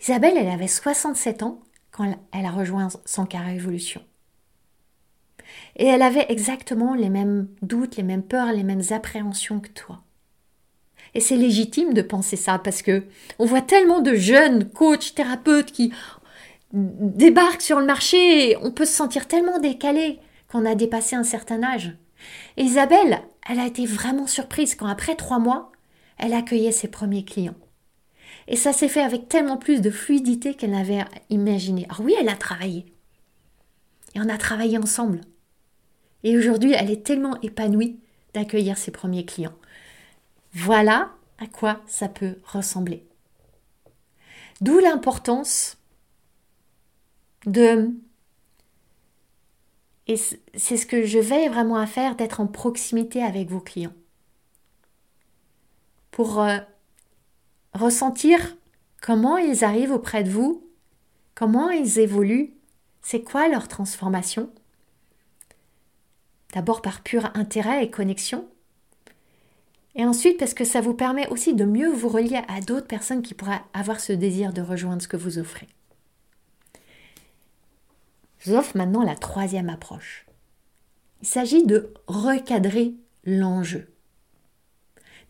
Isabelle, 0.01 0.35
elle 0.35 0.49
avait 0.49 0.67
67 0.67 1.43
ans 1.43 1.61
quand 1.91 2.13
elle 2.33 2.45
a 2.45 2.51
rejoint 2.51 2.89
son 3.05 3.25
carré 3.25 3.55
évolution. 3.55 4.01
Et 5.77 5.85
elle 5.85 6.01
avait 6.01 6.25
exactement 6.29 6.95
les 6.95 7.09
mêmes 7.09 7.47
doutes, 7.61 7.95
les 7.95 8.03
mêmes 8.03 8.23
peurs, 8.23 8.51
les 8.51 8.63
mêmes 8.63 8.81
appréhensions 8.89 9.59
que 9.59 9.69
toi. 9.69 10.01
Et 11.13 11.19
c'est 11.19 11.37
légitime 11.37 11.93
de 11.93 12.01
penser 12.01 12.35
ça 12.35 12.59
parce 12.59 12.81
que 12.81 13.03
on 13.39 13.45
voit 13.45 13.61
tellement 13.61 14.01
de 14.01 14.15
jeunes 14.15 14.69
coachs, 14.69 15.13
thérapeutes 15.15 15.71
qui 15.71 15.93
débarquent 16.73 17.61
sur 17.61 17.79
le 17.79 17.85
marché 17.85 18.51
et 18.51 18.57
on 18.57 18.71
peut 18.71 18.85
se 18.85 18.93
sentir 18.93 19.27
tellement 19.27 19.59
décalé 19.59 20.19
quand 20.47 20.61
on 20.61 20.65
a 20.65 20.75
dépassé 20.75 21.15
un 21.15 21.23
certain 21.23 21.63
âge. 21.63 21.95
Et 22.57 22.63
Isabelle, 22.63 23.21
elle 23.47 23.59
a 23.59 23.67
été 23.67 23.85
vraiment 23.85 24.27
surprise 24.27 24.75
quand 24.75 24.87
après 24.87 25.15
trois 25.15 25.39
mois, 25.39 25.71
elle 26.17 26.33
accueillait 26.33 26.71
ses 26.71 26.87
premiers 26.87 27.25
clients. 27.25 27.55
Et 28.47 28.55
ça 28.55 28.73
s'est 28.73 28.89
fait 28.89 29.01
avec 29.01 29.27
tellement 29.27 29.57
plus 29.57 29.81
de 29.81 29.89
fluidité 29.89 30.53
qu'elle 30.53 30.71
n'avait 30.71 31.05
imaginé. 31.29 31.85
Alors 31.85 32.01
oui, 32.01 32.15
elle 32.19 32.29
a 32.29 32.35
travaillé. 32.35 32.85
Et 34.15 34.19
on 34.19 34.29
a 34.29 34.37
travaillé 34.37 34.77
ensemble. 34.77 35.21
Et 36.23 36.37
aujourd'hui, 36.37 36.73
elle 36.73 36.89
est 36.89 37.05
tellement 37.05 37.39
épanouie 37.41 37.99
d'accueillir 38.33 38.77
ses 38.77 38.91
premiers 38.91 39.25
clients. 39.25 39.55
Voilà 40.53 41.11
à 41.39 41.47
quoi 41.47 41.81
ça 41.87 42.07
peut 42.07 42.37
ressembler. 42.45 43.05
D'où 44.61 44.79
l'importance 44.79 45.77
de... 47.45 47.91
Et 50.07 50.15
c'est 50.15 50.77
ce 50.77 50.85
que 50.85 51.05
je 51.05 51.19
vais 51.19 51.49
vraiment 51.49 51.75
à 51.77 51.85
faire, 51.85 52.15
d'être 52.15 52.39
en 52.39 52.47
proximité 52.47 53.21
avec 53.21 53.49
vos 53.49 53.59
clients. 53.59 53.93
Pour 56.17 56.41
euh, 56.41 56.57
ressentir 57.75 58.39
comment 59.03 59.37
ils 59.37 59.63
arrivent 59.63 59.91
auprès 59.91 60.23
de 60.23 60.31
vous, 60.31 60.67
comment 61.35 61.69
ils 61.69 61.99
évoluent, 61.99 62.55
c'est 63.03 63.21
quoi 63.21 63.47
leur 63.47 63.67
transformation? 63.67 64.51
D'abord 66.55 66.81
par 66.81 67.03
pur 67.03 67.29
intérêt 67.35 67.83
et 67.83 67.91
connexion. 67.91 68.47
Et 69.93 70.07
ensuite 70.07 70.39
parce 70.39 70.55
que 70.55 70.65
ça 70.65 70.81
vous 70.81 70.95
permet 70.95 71.27
aussi 71.27 71.53
de 71.53 71.65
mieux 71.65 71.91
vous 71.91 72.09
relier 72.09 72.41
à 72.47 72.61
d'autres 72.61 72.87
personnes 72.87 73.21
qui 73.21 73.35
pourraient 73.35 73.61
avoir 73.75 73.99
ce 73.99 74.11
désir 74.11 74.53
de 74.53 74.63
rejoindre 74.63 75.03
ce 75.03 75.07
que 75.07 75.17
vous 75.17 75.37
offrez. 75.37 75.67
Je 78.39 78.49
vous 78.49 78.57
offre 78.57 78.75
maintenant 78.75 79.03
la 79.03 79.15
troisième 79.15 79.69
approche. 79.69 80.25
Il 81.21 81.27
s'agit 81.27 81.67
de 81.67 81.93
recadrer 82.07 82.95
l'enjeu, 83.23 83.93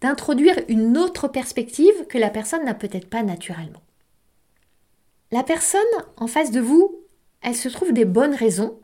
d'introduire 0.02 0.60
une 0.68 0.98
autre 0.98 1.28
perspective 1.28 2.06
que 2.08 2.18
la 2.18 2.30
personne 2.30 2.66
n'a 2.66 2.74
peut-être 2.74 3.10
pas 3.10 3.24
naturellement. 3.24 3.82
La 5.32 5.44
personne 5.44 5.82
en 6.16 6.28
face 6.28 6.52
de 6.52 6.60
vous, 6.60 6.96
elle 7.42 7.56
se 7.56 7.70
trouve 7.70 7.94
des 7.94 8.06
bonnes 8.06 8.36
raisons 8.36 8.80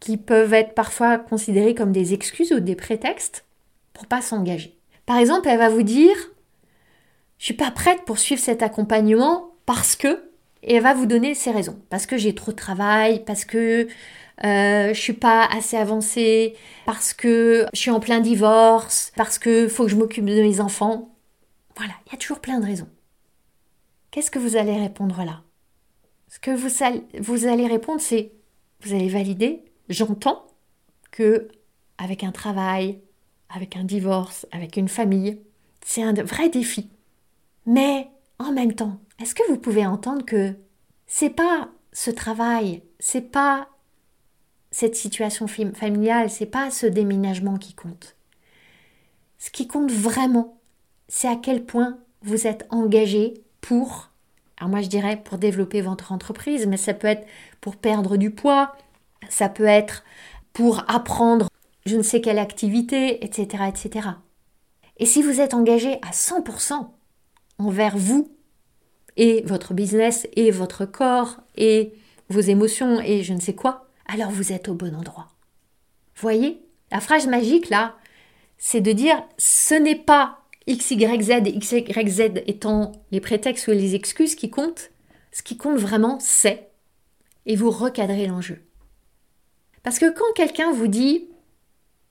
qui 0.00 0.16
peuvent 0.16 0.54
être 0.54 0.74
parfois 0.74 1.18
considérés 1.18 1.74
comme 1.74 1.92
des 1.92 2.14
excuses 2.14 2.52
ou 2.52 2.60
des 2.60 2.76
prétextes 2.76 3.44
pour 3.92 4.06
pas 4.06 4.20
s'engager. 4.20 4.78
Par 5.06 5.16
exemple, 5.16 5.48
elle 5.48 5.58
va 5.58 5.68
vous 5.68 5.82
dire 5.82 6.16
je 7.38 7.44
suis 7.44 7.54
pas 7.54 7.70
prête 7.70 8.04
pour 8.04 8.18
suivre 8.18 8.40
cet 8.40 8.62
accompagnement 8.62 9.54
parce 9.64 9.96
que 9.96 10.27
et 10.62 10.74
elle 10.74 10.82
va 10.82 10.94
vous 10.94 11.06
donner 11.06 11.34
ses 11.34 11.50
raisons 11.50 11.80
parce 11.90 12.06
que 12.06 12.16
j'ai 12.16 12.34
trop 12.34 12.52
de 12.52 12.56
travail, 12.56 13.24
parce 13.24 13.44
que 13.44 13.88
euh, 14.44 14.94
je 14.94 15.00
suis 15.00 15.12
pas 15.14 15.46
assez 15.46 15.76
avancée, 15.76 16.54
parce 16.86 17.12
que 17.12 17.66
je 17.72 17.78
suis 17.78 17.90
en 17.90 18.00
plein 18.00 18.20
divorce, 18.20 19.12
parce 19.16 19.38
que 19.38 19.68
faut 19.68 19.84
que 19.84 19.90
je 19.90 19.96
m'occupe 19.96 20.24
de 20.24 20.42
mes 20.42 20.60
enfants. 20.60 21.14
Voilà, 21.76 21.94
il 22.06 22.12
y 22.12 22.14
a 22.14 22.18
toujours 22.18 22.40
plein 22.40 22.60
de 22.60 22.66
raisons. 22.66 22.88
Qu'est-ce 24.10 24.30
que 24.30 24.38
vous 24.38 24.56
allez 24.56 24.76
répondre 24.76 25.24
là? 25.24 25.42
Ce 26.28 26.38
que 26.38 26.50
vous, 26.50 26.68
vous 27.20 27.46
allez 27.46 27.66
répondre, 27.66 28.00
c'est 28.00 28.32
vous 28.82 28.94
allez 28.94 29.08
valider 29.08 29.64
J'entends 29.88 30.46
que 31.10 31.48
avec 31.96 32.22
un 32.22 32.30
travail, 32.30 33.00
avec 33.48 33.76
un 33.76 33.84
divorce, 33.84 34.46
avec 34.52 34.76
une 34.76 34.88
famille, 34.88 35.40
c'est 35.84 36.02
un 36.02 36.12
vrai 36.12 36.50
défi. 36.50 36.90
Mais 37.64 38.10
en 38.38 38.52
même 38.52 38.74
temps, 38.74 38.98
est-ce 39.20 39.34
que 39.34 39.48
vous 39.48 39.58
pouvez 39.58 39.86
entendre 39.86 40.24
que 40.24 40.54
c'est 41.06 41.30
pas 41.30 41.68
ce 41.92 42.10
travail, 42.10 42.82
c'est 42.98 43.30
pas 43.32 43.68
cette 44.70 44.96
situation 44.96 45.46
familiale, 45.48 46.30
c'est 46.30 46.46
pas 46.46 46.70
ce 46.70 46.86
déménagement 46.86 47.56
qui 47.56 47.74
compte? 47.74 48.16
Ce 49.38 49.50
qui 49.50 49.66
compte 49.66 49.90
vraiment, 49.90 50.58
c'est 51.08 51.28
à 51.28 51.36
quel 51.36 51.64
point 51.64 51.98
vous 52.22 52.46
êtes 52.46 52.66
engagé 52.70 53.34
pour, 53.60 54.10
alors 54.58 54.70
moi 54.70 54.82
je 54.82 54.88
dirais 54.88 55.20
pour 55.22 55.38
développer 55.38 55.80
votre 55.80 56.12
entreprise, 56.12 56.66
mais 56.66 56.76
ça 56.76 56.94
peut 56.94 57.08
être 57.08 57.26
pour 57.60 57.76
perdre 57.76 58.16
du 58.16 58.30
poids, 58.30 58.76
ça 59.28 59.48
peut 59.48 59.64
être 59.64 60.04
pour 60.52 60.84
apprendre 60.88 61.48
je 61.86 61.96
ne 61.96 62.02
sais 62.02 62.20
quelle 62.20 62.38
activité, 62.38 63.24
etc., 63.24 63.64
etc. 63.68 64.08
Et 64.98 65.06
si 65.06 65.22
vous 65.22 65.40
êtes 65.40 65.54
engagé 65.54 65.94
à 66.02 66.10
100% 66.10 66.88
envers 67.58 67.96
vous 67.96 68.30
et 69.16 69.42
votre 69.46 69.74
business 69.74 70.28
et 70.36 70.50
votre 70.50 70.84
corps 70.84 71.38
et 71.56 71.92
vos 72.28 72.40
émotions 72.40 73.00
et 73.00 73.22
je 73.22 73.34
ne 73.34 73.40
sais 73.40 73.54
quoi, 73.54 73.88
alors 74.06 74.30
vous 74.30 74.52
êtes 74.52 74.68
au 74.68 74.74
bon 74.74 74.94
endroit. 74.94 75.28
Voyez, 76.16 76.62
la 76.90 77.00
phrase 77.00 77.26
magique 77.26 77.68
là, 77.68 77.96
c'est 78.58 78.80
de 78.80 78.92
dire 78.92 79.22
ce 79.38 79.74
n'est 79.74 79.96
pas 79.96 80.40
X, 80.66 80.90
Y, 80.90 81.22
Z 81.22 81.30
et 81.46 81.56
X, 81.56 81.72
Y, 81.72 82.08
Z 82.08 82.20
étant 82.46 82.92
les 83.10 83.20
prétextes 83.20 83.68
ou 83.68 83.72
les 83.72 83.94
excuses 83.94 84.34
qui 84.34 84.50
comptent. 84.50 84.90
Ce 85.32 85.42
qui 85.42 85.56
compte 85.56 85.78
vraiment, 85.78 86.18
c'est 86.20 86.68
et 87.46 87.56
vous 87.56 87.70
recadrez 87.70 88.26
l'enjeu. 88.26 88.60
Parce 89.82 89.98
que 89.98 90.10
quand 90.10 90.32
quelqu'un 90.34 90.72
vous 90.72 90.88
dit 90.88 91.28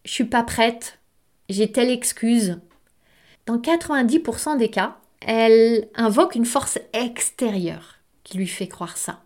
je 0.05 0.11
suis 0.11 0.25
pas 0.25 0.43
prête, 0.43 0.99
j'ai 1.49 1.71
telle 1.71 1.89
excuse, 1.89 2.59
dans 3.45 3.57
90% 3.57 4.57
des 4.57 4.69
cas, 4.69 4.97
elle 5.21 5.89
invoque 5.95 6.35
une 6.35 6.45
force 6.45 6.79
extérieure 6.93 7.95
qui 8.23 8.37
lui 8.37 8.47
fait 8.47 8.67
croire 8.67 8.97
ça. 8.97 9.23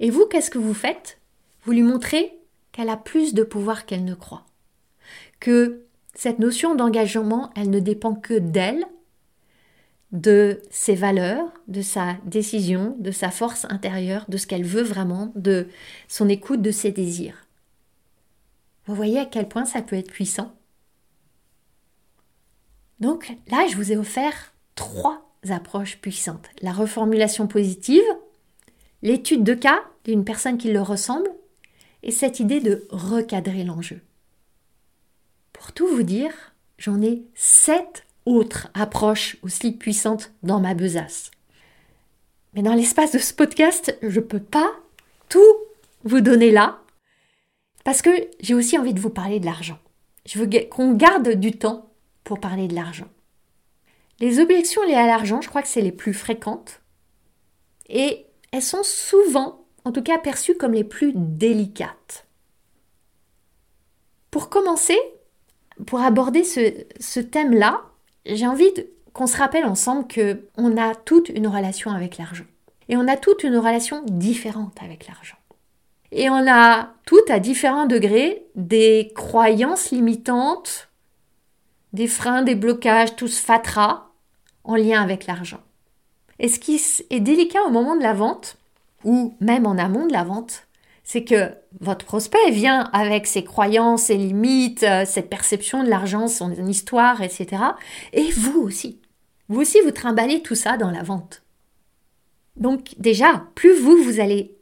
Et 0.00 0.10
vous, 0.10 0.26
qu'est-ce 0.26 0.50
que 0.50 0.58
vous 0.58 0.74
faites? 0.74 1.18
Vous 1.64 1.72
lui 1.72 1.82
montrez 1.82 2.38
qu'elle 2.72 2.90
a 2.90 2.96
plus 2.96 3.34
de 3.34 3.42
pouvoir 3.42 3.86
qu'elle 3.86 4.04
ne 4.04 4.14
croit. 4.14 4.46
Que 5.40 5.84
cette 6.14 6.38
notion 6.38 6.74
d'engagement, 6.74 7.50
elle 7.56 7.70
ne 7.70 7.80
dépend 7.80 8.14
que 8.14 8.38
d'elle, 8.38 8.84
de 10.12 10.62
ses 10.70 10.94
valeurs, 10.94 11.52
de 11.68 11.82
sa 11.82 12.14
décision, 12.24 12.96
de 12.98 13.10
sa 13.10 13.30
force 13.30 13.66
intérieure, 13.68 14.24
de 14.28 14.36
ce 14.36 14.46
qu'elle 14.46 14.64
veut 14.64 14.82
vraiment, 14.82 15.32
de 15.34 15.68
son 16.08 16.28
écoute, 16.28 16.62
de 16.62 16.70
ses 16.70 16.92
désirs. 16.92 17.46
Vous 18.86 18.94
voyez 18.94 19.18
à 19.18 19.26
quel 19.26 19.48
point 19.48 19.64
ça 19.64 19.82
peut 19.82 19.96
être 19.96 20.12
puissant? 20.12 20.54
Donc 23.00 23.36
là, 23.48 23.66
je 23.68 23.76
vous 23.76 23.92
ai 23.92 23.96
offert 23.96 24.54
trois 24.76 25.28
approches 25.48 25.98
puissantes. 25.98 26.48
La 26.62 26.72
reformulation 26.72 27.48
positive, 27.48 28.04
l'étude 29.02 29.42
de 29.42 29.54
cas 29.54 29.82
d'une 30.04 30.24
personne 30.24 30.58
qui 30.58 30.72
le 30.72 30.80
ressemble, 30.80 31.28
et 32.04 32.12
cette 32.12 32.38
idée 32.38 32.60
de 32.60 32.86
recadrer 32.90 33.64
l'enjeu. 33.64 34.00
Pour 35.52 35.72
tout 35.72 35.88
vous 35.88 36.04
dire, 36.04 36.32
j'en 36.78 37.02
ai 37.02 37.24
sept 37.34 38.04
autre 38.26 38.68
approche 38.74 39.38
aussi 39.42 39.72
puissante 39.72 40.32
dans 40.44 40.60
ma 40.60 40.74
besace. 40.74 41.30
Mais 42.54 42.62
dans 42.62 42.74
l'espace 42.74 43.12
de 43.12 43.18
ce 43.18 43.34
podcast, 43.34 43.98
je 44.02 44.20
ne 44.20 44.24
peux 44.24 44.40
pas 44.40 44.70
tout 45.28 45.40
vous 46.04 46.20
donner 46.20 46.52
là, 46.52 46.80
parce 47.84 48.02
que 48.02 48.10
j'ai 48.40 48.54
aussi 48.54 48.78
envie 48.78 48.94
de 48.94 49.00
vous 49.00 49.10
parler 49.10 49.40
de 49.40 49.46
l'argent. 49.46 49.78
Je 50.26 50.38
veux 50.38 50.48
qu'on 50.70 50.92
garde 50.92 51.30
du 51.30 51.52
temps 51.52 51.90
pour 52.24 52.40
parler 52.40 52.68
de 52.68 52.74
l'argent. 52.74 53.08
Les 54.20 54.40
objections 54.40 54.82
liées 54.82 54.94
à 54.94 55.06
l'argent, 55.06 55.40
je 55.40 55.48
crois 55.48 55.62
que 55.62 55.68
c'est 55.68 55.82
les 55.82 55.92
plus 55.92 56.14
fréquentes, 56.14 56.80
et 57.88 58.26
elles 58.50 58.62
sont 58.62 58.82
souvent, 58.82 59.66
en 59.84 59.92
tout 59.92 60.02
cas, 60.02 60.18
perçues 60.18 60.56
comme 60.56 60.72
les 60.72 60.84
plus 60.84 61.12
délicates. 61.14 62.26
Pour 64.30 64.48
commencer, 64.48 64.98
pour 65.86 66.00
aborder 66.00 66.44
ce, 66.44 67.20
thème-là, 67.20 67.82
j'ai 68.24 68.46
envie 68.46 68.72
qu'on 69.12 69.26
se 69.26 69.36
rappelle 69.36 69.64
ensemble 69.64 70.06
que 70.06 70.48
on 70.56 70.76
a 70.76 70.94
toute 70.94 71.28
une 71.28 71.46
relation 71.46 71.90
avec 71.90 72.16
l'argent. 72.18 72.44
Et 72.88 72.96
on 72.96 73.08
a 73.08 73.16
toute 73.16 73.44
une 73.44 73.56
relation 73.56 74.02
différente 74.06 74.76
avec 74.82 75.06
l'argent. 75.06 75.36
Et 76.12 76.30
on 76.30 76.50
a 76.50 76.90
toutes 77.04 77.30
à 77.30 77.40
différents 77.40 77.86
degrés 77.86 78.46
des 78.54 79.10
croyances 79.14 79.90
limitantes, 79.90 80.88
des 81.92 82.06
freins, 82.06 82.42
des 82.42 82.54
blocages, 82.54 83.16
tous 83.16 83.38
fatras 83.38 84.05
en 84.66 84.76
lien 84.76 85.02
avec 85.02 85.26
l'argent. 85.26 85.60
Et 86.38 86.48
ce 86.48 86.58
qui 86.58 86.80
est 87.10 87.20
délicat 87.20 87.62
au 87.66 87.70
moment 87.70 87.96
de 87.96 88.02
la 88.02 88.12
vente, 88.12 88.58
ou 89.04 89.34
même 89.40 89.66
en 89.66 89.78
amont 89.78 90.06
de 90.06 90.12
la 90.12 90.24
vente, 90.24 90.66
c'est 91.02 91.24
que 91.24 91.54
votre 91.80 92.04
prospect 92.04 92.50
vient 92.50 92.90
avec 92.92 93.26
ses 93.26 93.44
croyances, 93.44 94.04
ses 94.04 94.16
limites, 94.16 94.82
euh, 94.82 95.04
cette 95.06 95.30
perception 95.30 95.84
de 95.84 95.88
l'argent, 95.88 96.26
son 96.26 96.52
histoire, 96.66 97.22
etc. 97.22 97.62
Et 98.12 98.30
vous 98.32 98.60
aussi. 98.60 99.00
Vous 99.48 99.60
aussi, 99.60 99.80
vous 99.82 99.92
trimballez 99.92 100.42
tout 100.42 100.56
ça 100.56 100.76
dans 100.76 100.90
la 100.90 101.04
vente. 101.04 101.42
Donc 102.56 102.94
déjà, 102.98 103.44
plus 103.54 103.78
vous, 103.78 103.96
vous 104.02 104.18
allez 104.18 104.56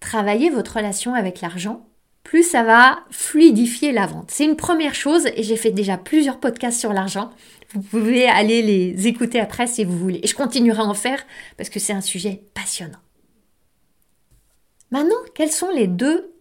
travailler 0.00 0.48
votre 0.48 0.76
relation 0.76 1.14
avec 1.14 1.42
l'argent, 1.42 1.86
plus 2.24 2.48
ça 2.48 2.62
va 2.62 3.00
fluidifier 3.10 3.92
la 3.92 4.06
vente. 4.06 4.30
C'est 4.30 4.44
une 4.44 4.56
première 4.56 4.94
chose 4.94 5.26
et 5.34 5.42
j'ai 5.42 5.56
fait 5.56 5.70
déjà 5.70 5.98
plusieurs 5.98 6.40
podcasts 6.40 6.80
sur 6.80 6.92
l'argent. 6.92 7.30
Vous 7.72 7.82
pouvez 7.82 8.26
aller 8.26 8.62
les 8.62 9.06
écouter 9.06 9.38
après 9.38 9.66
si 9.66 9.84
vous 9.84 9.96
voulez. 9.96 10.20
Et 10.22 10.26
je 10.26 10.34
continuerai 10.34 10.80
à 10.80 10.86
en 10.86 10.94
faire 10.94 11.24
parce 11.56 11.70
que 11.70 11.78
c'est 11.78 11.92
un 11.92 12.00
sujet 12.00 12.42
passionnant. 12.52 12.98
Maintenant, 14.90 15.16
quelles 15.34 15.52
sont 15.52 15.70
les 15.70 15.86
deux 15.86 16.34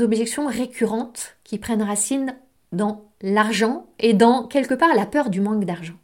objections 0.00 0.46
récurrentes 0.46 1.36
qui 1.42 1.58
prennent 1.58 1.82
racine 1.82 2.36
dans 2.70 3.10
l'argent 3.22 3.88
et 3.98 4.14
dans 4.14 4.46
quelque 4.46 4.74
part 4.74 4.94
la 4.94 5.06
peur 5.06 5.30
du 5.30 5.40
manque 5.40 5.64
d'argent? 5.64 5.98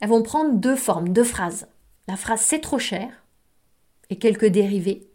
Elles 0.00 0.08
vont 0.08 0.22
prendre 0.22 0.54
deux 0.54 0.76
formes, 0.76 1.08
deux 1.08 1.24
phrases. 1.24 1.66
La 2.06 2.16
phrase 2.16 2.42
c'est 2.42 2.60
trop 2.60 2.78
cher 2.78 3.24
et 4.10 4.16
quelques 4.16 4.46
dérivés. 4.46 5.08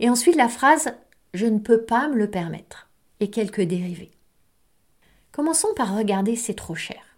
Et 0.00 0.10
ensuite 0.10 0.36
la 0.36 0.48
phrase 0.48 0.92
je 1.34 1.46
ne 1.46 1.58
peux 1.58 1.82
pas 1.82 2.08
me 2.08 2.16
le 2.16 2.30
permettre 2.30 2.88
et 3.20 3.30
quelques 3.30 3.62
dérivés. 3.62 4.10
Commençons 5.30 5.74
par 5.76 5.96
regarder 5.96 6.34
c'est 6.34 6.54
trop 6.54 6.74
cher. 6.74 7.13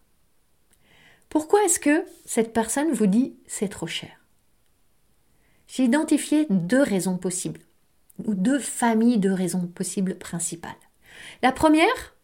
Pourquoi 1.37 1.62
est-ce 1.64 1.79
que 1.79 2.03
cette 2.25 2.55
personne 2.55 2.92
vous 2.92 3.07
dit 3.07 3.37
c'est 3.46 3.68
trop 3.68 3.87
cher? 3.87 4.25
J'ai 5.68 5.85
identifié 5.85 6.46
deux 6.49 6.81
raisons 6.81 7.18
possibles, 7.18 7.61
ou 8.25 8.33
deux 8.33 8.59
familles 8.59 9.18
de 9.18 9.29
raisons 9.29 9.66
possibles 9.66 10.14
principales. 10.14 10.72
La 11.42 11.53
première, 11.53 12.16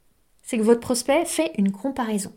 c'est 0.42 0.56
que 0.56 0.62
votre 0.62 0.80
prospect 0.80 1.26
fait 1.26 1.52
une 1.58 1.72
comparaison. 1.72 2.32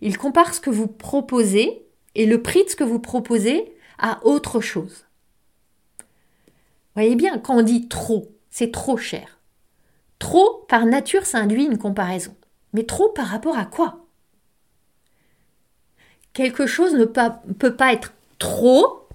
Il 0.00 0.18
compare 0.18 0.54
ce 0.54 0.60
que 0.60 0.70
vous 0.70 0.88
proposez 0.88 1.86
et 2.16 2.26
le 2.26 2.42
prix 2.42 2.64
de 2.64 2.70
ce 2.70 2.74
que 2.74 2.82
vous 2.82 2.98
proposez 2.98 3.72
à 3.96 4.26
autre 4.26 4.60
chose. 4.60 5.06
Voyez 6.96 7.14
bien, 7.14 7.38
quand 7.38 7.56
on 7.56 7.62
dit 7.62 7.86
trop, 7.86 8.26
c'est 8.50 8.72
trop 8.72 8.96
cher. 8.96 9.38
Trop, 10.18 10.64
par 10.68 10.84
nature, 10.84 11.26
ça 11.26 11.38
induit 11.38 11.66
une 11.66 11.78
comparaison. 11.78 12.34
Mais 12.72 12.82
trop 12.82 13.10
par 13.10 13.28
rapport 13.28 13.56
à 13.56 13.66
quoi? 13.66 13.99
Quelque 16.32 16.66
chose 16.66 16.94
ne 16.94 17.04
peut 17.04 17.76
pas 17.76 17.92
être 17.92 18.12
trop 18.38 19.08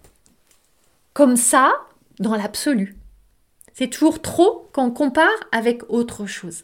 comme 1.14 1.38
ça 1.38 1.74
dans 2.20 2.36
l'absolu. 2.36 2.96
C'est 3.74 3.90
toujours 3.90 4.22
trop 4.22 4.70
quand 4.74 4.86
on 4.86 4.92
compare 4.92 5.30
avec 5.52 5.90
autre 5.90 6.26
chose. 6.26 6.64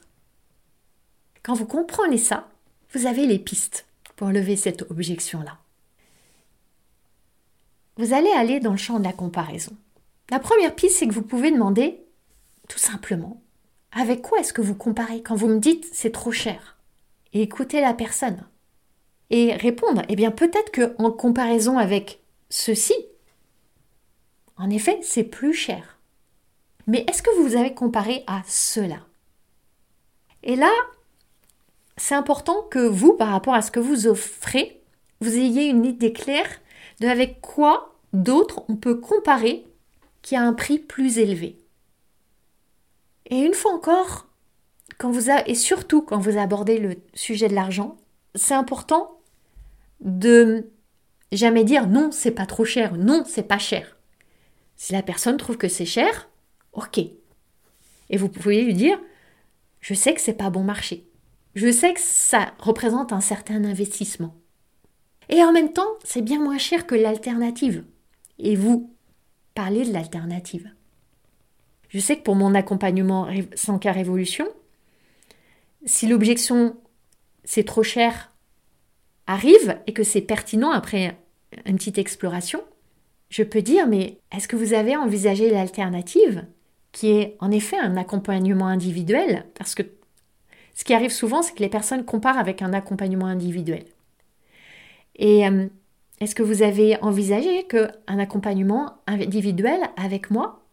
Quand 1.43 1.53
vous 1.53 1.65
comprenez 1.65 2.17
ça, 2.17 2.47
vous 2.93 3.05
avez 3.05 3.25
les 3.25 3.39
pistes 3.39 3.85
pour 4.15 4.29
lever 4.29 4.55
cette 4.55 4.83
objection-là. 4.91 5.57
Vous 7.97 8.13
allez 8.13 8.31
aller 8.31 8.59
dans 8.59 8.71
le 8.71 8.77
champ 8.77 8.99
de 8.99 9.03
la 9.03 9.13
comparaison. 9.13 9.75
La 10.29 10.39
première 10.39 10.75
piste, 10.75 10.97
c'est 10.97 11.07
que 11.07 11.13
vous 11.13 11.21
pouvez 11.21 11.51
demander 11.51 12.01
tout 12.69 12.79
simplement 12.79 13.41
avec 13.91 14.21
quoi 14.21 14.39
est-ce 14.39 14.53
que 14.53 14.61
vous 14.61 14.75
comparez 14.75 15.21
quand 15.21 15.35
vous 15.35 15.47
me 15.47 15.59
dites 15.59 15.89
c'est 15.91 16.11
trop 16.11 16.31
cher? 16.31 16.77
Et 17.33 17.41
écoutez 17.41 17.81
la 17.81 17.93
personne. 17.93 18.45
Et 19.31 19.53
répondre, 19.53 20.03
eh 20.09 20.15
bien 20.17 20.29
peut-être 20.29 20.71
que 20.71 20.93
en 21.01 21.09
comparaison 21.09 21.77
avec 21.77 22.21
ceci, 22.49 22.93
en 24.57 24.69
effet, 24.69 24.99
c'est 25.01 25.23
plus 25.23 25.53
cher. 25.53 25.99
Mais 26.85 27.05
est-ce 27.07 27.23
que 27.23 27.41
vous 27.41 27.55
avez 27.55 27.73
comparé 27.73 28.25
à 28.27 28.41
cela? 28.45 28.99
Et 30.43 30.57
là, 30.57 30.71
c'est 31.95 32.15
important 32.15 32.63
que 32.63 32.79
vous, 32.79 33.13
par 33.13 33.29
rapport 33.29 33.53
à 33.53 33.61
ce 33.61 33.71
que 33.71 33.79
vous 33.79 34.05
offrez, 34.05 34.81
vous 35.21 35.37
ayez 35.37 35.69
une 35.69 35.85
idée 35.85 36.11
claire 36.11 36.49
de 36.99 37.07
avec 37.07 37.39
quoi 37.39 37.95
d'autres 38.11 38.63
on 38.67 38.75
peut 38.75 38.99
comparer 38.99 39.65
qui 40.21 40.35
a 40.35 40.41
un 40.41 40.53
prix 40.53 40.77
plus 40.77 41.19
élevé. 41.19 41.57
Et 43.27 43.39
une 43.39 43.53
fois 43.53 43.73
encore, 43.73 44.27
quand 44.97 45.09
vous 45.09 45.29
et 45.29 45.55
surtout 45.55 46.01
quand 46.01 46.19
vous 46.19 46.37
abordez 46.37 46.79
le 46.79 46.97
sujet 47.13 47.47
de 47.47 47.55
l'argent, 47.55 47.95
c'est 48.35 48.53
important 48.53 49.20
de 50.01 50.69
jamais 51.31 51.63
dire 51.63 51.87
non, 51.87 52.11
c'est 52.11 52.31
pas 52.31 52.45
trop 52.45 52.65
cher, 52.65 52.95
non, 52.97 53.23
c'est 53.25 53.47
pas 53.47 53.57
cher. 53.57 53.97
Si 54.75 54.93
la 54.93 55.03
personne 55.03 55.37
trouve 55.37 55.57
que 55.57 55.67
c'est 55.67 55.85
cher, 55.85 56.29
ok. 56.73 56.99
Et 58.09 58.17
vous 58.17 58.29
pouvez 58.29 58.63
lui 58.63 58.73
dire, 58.73 58.99
je 59.79 59.93
sais 59.93 60.13
que 60.13 60.21
c'est 60.21 60.33
pas 60.33 60.49
bon 60.49 60.63
marché. 60.63 61.07
Je 61.55 61.71
sais 61.71 61.93
que 61.93 61.99
ça 61.99 62.53
représente 62.59 63.13
un 63.13 63.21
certain 63.21 63.63
investissement. 63.63 64.35
Et 65.29 65.43
en 65.43 65.51
même 65.51 65.71
temps, 65.71 65.87
c'est 66.03 66.21
bien 66.21 66.39
moins 66.39 66.57
cher 66.57 66.85
que 66.85 66.95
l'alternative. 66.95 67.83
Et 68.39 68.55
vous 68.55 68.93
parlez 69.53 69.85
de 69.85 69.93
l'alternative. 69.93 70.69
Je 71.89 71.99
sais 71.99 72.17
que 72.17 72.23
pour 72.23 72.35
mon 72.35 72.55
accompagnement 72.55 73.27
sans 73.55 73.79
cas 73.79 73.91
révolution, 73.91 74.47
si 75.85 76.07
l'objection 76.07 76.77
c'est 77.43 77.65
trop 77.65 77.83
cher 77.83 78.30
arrive 79.27 79.77
et 79.87 79.93
que 79.93 80.03
c'est 80.03 80.21
pertinent 80.21 80.71
après 80.71 81.17
une 81.65 81.77
petite 81.77 81.97
exploration, 81.97 82.61
je 83.29 83.43
peux 83.43 83.61
dire, 83.61 83.87
mais 83.87 84.19
est-ce 84.35 84.47
que 84.47 84.55
vous 84.55 84.73
avez 84.73 84.95
envisagé 84.95 85.49
l'alternative 85.49 86.45
qui 86.91 87.11
est 87.11 87.37
en 87.39 87.49
effet 87.51 87.77
un 87.77 87.97
accompagnement 87.97 88.67
individuel? 88.67 89.45
Parce 89.57 89.73
que 89.73 89.83
ce 90.73 90.83
qui 90.83 90.93
arrive 90.93 91.11
souvent, 91.11 91.41
c'est 91.41 91.53
que 91.53 91.63
les 91.63 91.69
personnes 91.69 92.05
comparent 92.05 92.37
avec 92.37 92.61
un 92.61 92.73
accompagnement 92.73 93.27
individuel. 93.27 93.85
Et 95.15 95.47
euh, 95.47 95.67
est-ce 96.19 96.35
que 96.35 96.43
vous 96.43 96.61
avez 96.61 97.01
envisagé 97.01 97.63
qu'un 97.67 98.19
accompagnement 98.19 98.97
individuel 99.07 99.79
avec 99.97 100.29
moi, 100.29 100.65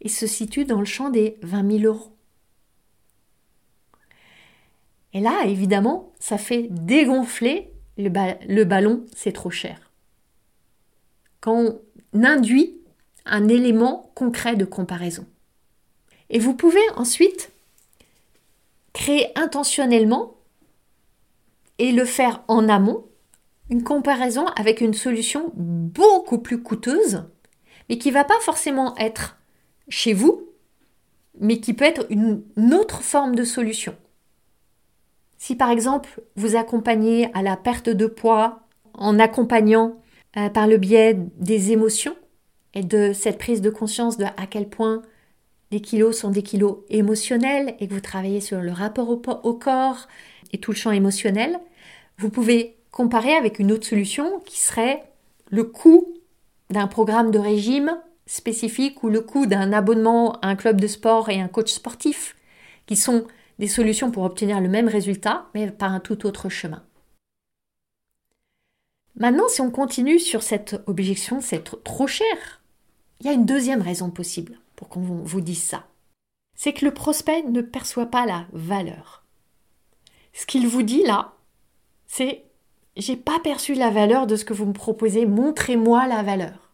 il 0.00 0.10
se 0.10 0.26
situe 0.26 0.64
dans 0.64 0.78
le 0.78 0.84
champ 0.84 1.10
des 1.10 1.36
20 1.42 1.78
000 1.80 1.94
euros? 1.94 2.16
Et 5.12 5.20
là, 5.20 5.44
évidemment, 5.46 6.12
ça 6.20 6.38
fait 6.38 6.68
dégonfler 6.70 7.72
le 7.96 8.64
ballon, 8.64 9.04
c'est 9.14 9.32
trop 9.32 9.50
cher 9.50 9.90
quand 11.40 11.80
on 12.12 12.22
induit 12.22 12.78
un 13.24 13.48
élément 13.48 14.10
concret 14.14 14.56
de 14.56 14.64
comparaison. 14.64 15.26
Et 16.28 16.38
vous 16.38 16.54
pouvez 16.54 16.82
ensuite 16.96 17.50
créer 18.92 19.36
intentionnellement 19.38 20.36
et 21.78 21.92
le 21.92 22.04
faire 22.04 22.42
en 22.48 22.68
amont 22.68 23.06
une 23.70 23.82
comparaison 23.84 24.46
avec 24.56 24.80
une 24.80 24.94
solution 24.94 25.52
beaucoup 25.54 26.38
plus 26.38 26.62
coûteuse, 26.62 27.24
mais 27.88 27.98
qui 27.98 28.10
va 28.10 28.24
pas 28.24 28.38
forcément 28.40 28.96
être 28.96 29.38
chez 29.88 30.12
vous, 30.12 30.48
mais 31.38 31.60
qui 31.60 31.72
peut 31.72 31.84
être 31.84 32.06
une 32.10 32.44
autre 32.74 33.02
forme 33.02 33.34
de 33.34 33.44
solution. 33.44 33.96
Si 35.40 35.56
par 35.56 35.70
exemple 35.70 36.20
vous 36.36 36.54
accompagnez 36.54 37.30
à 37.32 37.40
la 37.40 37.56
perte 37.56 37.88
de 37.88 38.06
poids 38.06 38.60
en 38.92 39.18
accompagnant 39.18 39.96
euh, 40.36 40.50
par 40.50 40.66
le 40.66 40.76
biais 40.76 41.16
des 41.38 41.72
émotions 41.72 42.14
et 42.74 42.82
de 42.82 43.14
cette 43.14 43.38
prise 43.38 43.62
de 43.62 43.70
conscience 43.70 44.18
de 44.18 44.24
à 44.24 44.46
quel 44.48 44.68
point 44.68 45.00
les 45.70 45.80
kilos 45.80 46.18
sont 46.18 46.30
des 46.30 46.42
kilos 46.42 46.80
émotionnels 46.90 47.74
et 47.80 47.88
que 47.88 47.94
vous 47.94 48.00
travaillez 48.00 48.42
sur 48.42 48.60
le 48.60 48.70
rapport 48.70 49.08
au, 49.08 49.54
corps 49.54 50.08
et 50.52 50.58
tout 50.58 50.72
le 50.72 50.76
champ 50.76 50.90
émotionnel, 50.90 51.58
vous 52.18 52.28
pouvez 52.28 52.76
comparer 52.90 53.32
avec 53.32 53.58
une 53.58 53.72
autre 53.72 53.86
solution 53.86 54.40
qui 54.44 54.60
serait 54.60 55.02
le 55.48 55.64
coût 55.64 56.12
d'un 56.68 56.86
programme 56.86 57.30
de 57.30 57.38
régime 57.38 57.96
spécifique 58.26 59.02
ou 59.02 59.08
le 59.08 59.22
coût 59.22 59.46
d'un 59.46 59.72
abonnement 59.72 60.32
à 60.42 60.48
un 60.48 60.56
club 60.56 60.80
de 60.80 60.86
sport 60.86 61.30
et 61.30 61.40
un 61.40 61.48
coach 61.48 61.72
sportif, 61.72 62.36
qui 62.84 62.96
sont 62.96 63.24
des 63.60 63.68
solutions 63.68 64.10
pour 64.10 64.24
obtenir 64.24 64.58
le 64.60 64.70
même 64.70 64.88
résultat, 64.88 65.46
mais 65.54 65.70
par 65.70 65.92
un 65.92 66.00
tout 66.00 66.26
autre 66.26 66.48
chemin. 66.48 66.82
Maintenant, 69.16 69.48
si 69.48 69.60
on 69.60 69.70
continue 69.70 70.18
sur 70.18 70.42
cette 70.42 70.80
objection, 70.86 71.42
c'est 71.42 71.62
trop 71.84 72.06
cher, 72.06 72.62
il 73.20 73.26
y 73.26 73.28
a 73.28 73.34
une 73.34 73.44
deuxième 73.44 73.82
raison 73.82 74.08
possible 74.10 74.58
pour 74.76 74.88
qu'on 74.88 75.00
vous 75.00 75.40
dise 75.42 75.62
ça. 75.62 75.84
C'est 76.56 76.72
que 76.72 76.86
le 76.86 76.94
prospect 76.94 77.42
ne 77.42 77.60
perçoit 77.60 78.06
pas 78.06 78.24
la 78.24 78.46
valeur. 78.54 79.24
Ce 80.32 80.46
qu'il 80.46 80.66
vous 80.66 80.82
dit 80.82 81.02
là, 81.02 81.34
c'est 82.06 82.44
j'ai 82.96 83.16
pas 83.16 83.40
perçu 83.40 83.74
la 83.74 83.90
valeur 83.90 84.26
de 84.26 84.36
ce 84.36 84.46
que 84.46 84.54
vous 84.54 84.64
me 84.64 84.72
proposez, 84.72 85.26
montrez-moi 85.26 86.06
la 86.06 86.22
valeur. 86.22 86.72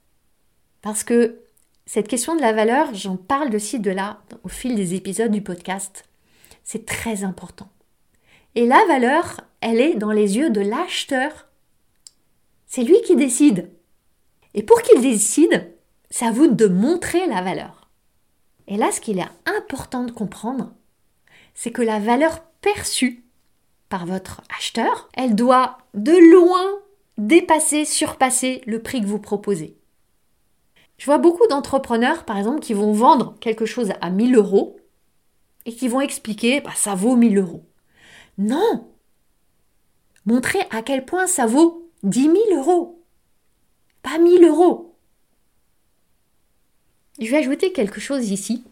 Parce 0.82 1.02
que 1.02 1.40
cette 1.84 2.06
question 2.06 2.36
de 2.36 2.40
la 2.40 2.52
valeur, 2.52 2.94
j'en 2.94 3.16
parle 3.16 3.58
ci, 3.58 3.80
de 3.80 3.90
là, 3.90 4.22
au 4.44 4.48
fil 4.48 4.76
des 4.76 4.94
épisodes 4.94 5.32
du 5.32 5.42
podcast. 5.42 6.04
C'est 6.66 6.84
très 6.84 7.22
important. 7.22 7.68
Et 8.56 8.66
la 8.66 8.84
valeur, 8.86 9.40
elle 9.60 9.80
est 9.80 9.94
dans 9.94 10.10
les 10.10 10.36
yeux 10.36 10.50
de 10.50 10.60
l'acheteur. 10.60 11.46
C'est 12.66 12.82
lui 12.82 13.00
qui 13.02 13.14
décide. 13.14 13.70
Et 14.52 14.64
pour 14.64 14.82
qu'il 14.82 15.00
décide, 15.00 15.72
c'est 16.10 16.26
à 16.26 16.32
vous 16.32 16.48
de 16.48 16.66
montrer 16.66 17.24
la 17.28 17.40
valeur. 17.40 17.88
Et 18.66 18.76
là, 18.76 18.90
ce 18.90 19.00
qu'il 19.00 19.20
est 19.20 19.28
important 19.44 20.02
de 20.02 20.10
comprendre, 20.10 20.72
c'est 21.54 21.70
que 21.70 21.82
la 21.82 22.00
valeur 22.00 22.42
perçue 22.60 23.24
par 23.88 24.04
votre 24.04 24.42
acheteur, 24.58 25.08
elle 25.14 25.36
doit 25.36 25.78
de 25.94 26.32
loin 26.32 26.80
dépasser, 27.16 27.84
surpasser 27.84 28.60
le 28.66 28.82
prix 28.82 29.00
que 29.00 29.06
vous 29.06 29.20
proposez. 29.20 29.78
Je 30.98 31.06
vois 31.06 31.18
beaucoup 31.18 31.46
d'entrepreneurs, 31.46 32.24
par 32.24 32.38
exemple, 32.38 32.58
qui 32.58 32.74
vont 32.74 32.92
vendre 32.92 33.36
quelque 33.38 33.66
chose 33.66 33.92
à 34.00 34.10
1000 34.10 34.34
euros 34.34 34.80
et 35.66 35.74
qui 35.74 35.88
vont 35.88 36.00
expliquer, 36.00 36.60
bah, 36.62 36.72
ça 36.74 36.94
vaut 36.94 37.16
1000 37.16 37.36
euros. 37.36 37.64
Non 38.38 38.88
Montrez 40.24 40.60
à 40.70 40.82
quel 40.82 41.04
point 41.04 41.26
ça 41.26 41.46
vaut 41.46 41.90
10 42.02 42.22
000 42.22 42.34
euros, 42.56 43.04
pas 44.02 44.18
1000 44.18 44.44
euros. 44.44 44.96
Je 47.20 47.30
vais 47.30 47.38
ajouter 47.38 47.72
quelque 47.72 48.00
chose 48.00 48.30
ici, 48.30 48.64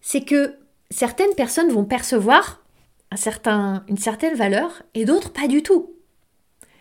c'est 0.00 0.24
que 0.24 0.56
certaines 0.90 1.34
personnes 1.34 1.70
vont 1.70 1.84
percevoir 1.84 2.64
un 3.10 3.16
certain, 3.16 3.84
une 3.88 3.98
certaine 3.98 4.34
valeur 4.34 4.82
et 4.94 5.04
d'autres 5.04 5.32
pas 5.32 5.46
du 5.46 5.62
tout. 5.62 5.94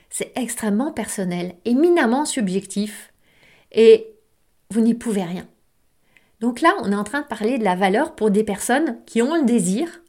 C'est 0.09 0.31
extrêmement 0.37 0.93
personnel, 0.93 1.55
éminemment 1.65 2.25
subjectif 2.25 3.13
et 3.73 4.07
vous 4.71 4.81
n'y 4.81 4.93
pouvez 4.93 5.23
rien. 5.23 5.47
Donc 6.39 6.61
là, 6.61 6.75
on 6.81 6.91
est 6.91 6.95
en 6.95 7.03
train 7.03 7.21
de 7.21 7.27
parler 7.27 7.57
de 7.57 7.63
la 7.63 7.75
valeur 7.75 8.15
pour 8.15 8.29
des 8.29 8.43
personnes 8.43 9.03
qui 9.05 9.21
ont 9.21 9.35
le 9.35 9.45
désir, 9.45 10.01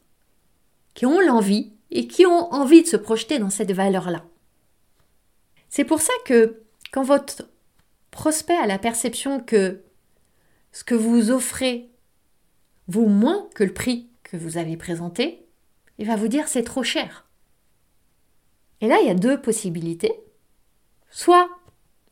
qui 0.93 1.05
ont 1.05 1.19
l'envie 1.19 1.73
et 1.91 2.07
qui 2.07 2.25
ont 2.25 2.53
envie 2.53 2.83
de 2.83 2.87
se 2.87 2.97
projeter 2.97 3.39
dans 3.39 3.49
cette 3.49 3.71
valeur-là. 3.71 4.25
C'est 5.69 5.85
pour 5.85 6.01
ça 6.01 6.13
que 6.25 6.63
quand 6.91 7.03
votre 7.03 7.43
prospect 8.11 8.57
a 8.57 8.67
la 8.67 8.79
perception 8.79 9.39
que 9.39 9.83
ce 10.71 10.83
que 10.83 10.95
vous 10.95 11.31
offrez 11.31 11.89
vaut 12.87 13.07
moins 13.07 13.47
que 13.55 13.63
le 13.63 13.73
prix 13.73 14.09
que 14.23 14.37
vous 14.37 14.57
avez 14.57 14.77
présenté, 14.77 15.47
il 15.97 16.07
va 16.07 16.15
vous 16.15 16.27
dire 16.27 16.47
c'est 16.47 16.63
trop 16.63 16.83
cher. 16.83 17.27
Et 18.81 18.87
là, 18.87 18.99
il 19.01 19.07
y 19.07 19.11
a 19.11 19.15
deux 19.15 19.41
possibilités. 19.41 20.13
Soit 21.09 21.49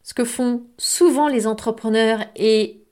ce 0.01 0.13
que 0.13 0.25
font 0.25 0.67
souvent 0.77 1.27
les 1.27 1.47
entrepreneurs 1.47 2.25
et 2.35 2.83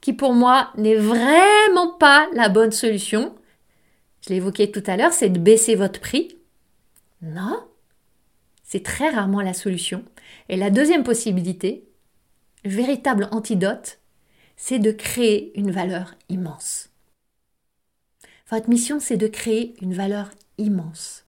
qui 0.00 0.12
pour 0.12 0.32
moi 0.32 0.70
n'est 0.76 0.96
vraiment 0.96 1.92
pas 1.98 2.28
la 2.32 2.48
bonne 2.48 2.72
solution, 2.72 3.34
je 4.26 4.34
évoqué 4.34 4.70
tout 4.70 4.82
à 4.86 4.96
l'heure, 4.96 5.12
c'est 5.12 5.30
de 5.30 5.38
baisser 5.38 5.74
votre 5.74 6.00
prix. 6.00 6.36
Non, 7.22 7.64
c'est 8.62 8.82
très 8.82 9.10
rarement 9.10 9.40
la 9.40 9.54
solution. 9.54 10.04
Et 10.48 10.56
la 10.56 10.70
deuxième 10.70 11.04
possibilité, 11.04 11.88
le 12.64 12.70
véritable 12.70 13.28
antidote, 13.32 13.98
c'est 14.56 14.78
de 14.78 14.92
créer 14.92 15.58
une 15.58 15.70
valeur 15.70 16.14
immense. 16.28 16.90
Votre 18.50 18.68
mission, 18.68 19.00
c'est 19.00 19.16
de 19.16 19.26
créer 19.26 19.74
une 19.80 19.94
valeur 19.94 20.30
immense. 20.58 21.24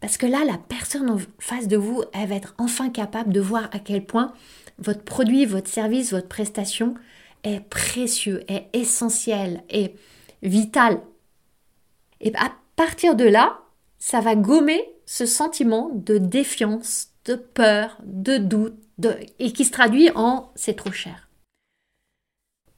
Parce 0.00 0.18
que 0.18 0.26
là, 0.26 0.44
la 0.44 0.58
personne 0.58 1.10
en 1.10 1.18
face 1.38 1.68
de 1.68 1.76
vous, 1.76 2.02
elle 2.12 2.28
va 2.28 2.34
être 2.34 2.54
enfin 2.58 2.90
capable 2.90 3.32
de 3.32 3.40
voir 3.40 3.68
à 3.72 3.78
quel 3.78 4.04
point 4.04 4.34
votre 4.78 5.02
produit, 5.02 5.46
votre 5.46 5.70
service, 5.70 6.12
votre 6.12 6.28
prestation 6.28 6.94
est 7.44 7.60
précieux, 7.60 8.44
est 8.48 8.68
essentiel, 8.72 9.62
est 9.68 9.94
vital. 10.42 11.00
Et 12.20 12.34
à 12.36 12.52
partir 12.76 13.14
de 13.14 13.24
là, 13.24 13.60
ça 13.98 14.20
va 14.20 14.34
gommer 14.34 14.84
ce 15.06 15.26
sentiment 15.26 15.90
de 15.92 16.18
défiance, 16.18 17.08
de 17.24 17.34
peur, 17.34 17.98
de 18.04 18.38
doute, 18.38 18.74
et 19.38 19.52
qui 19.52 19.64
se 19.64 19.72
traduit 19.72 20.10
en 20.14 20.50
c'est 20.54 20.74
trop 20.74 20.92
cher. 20.92 21.28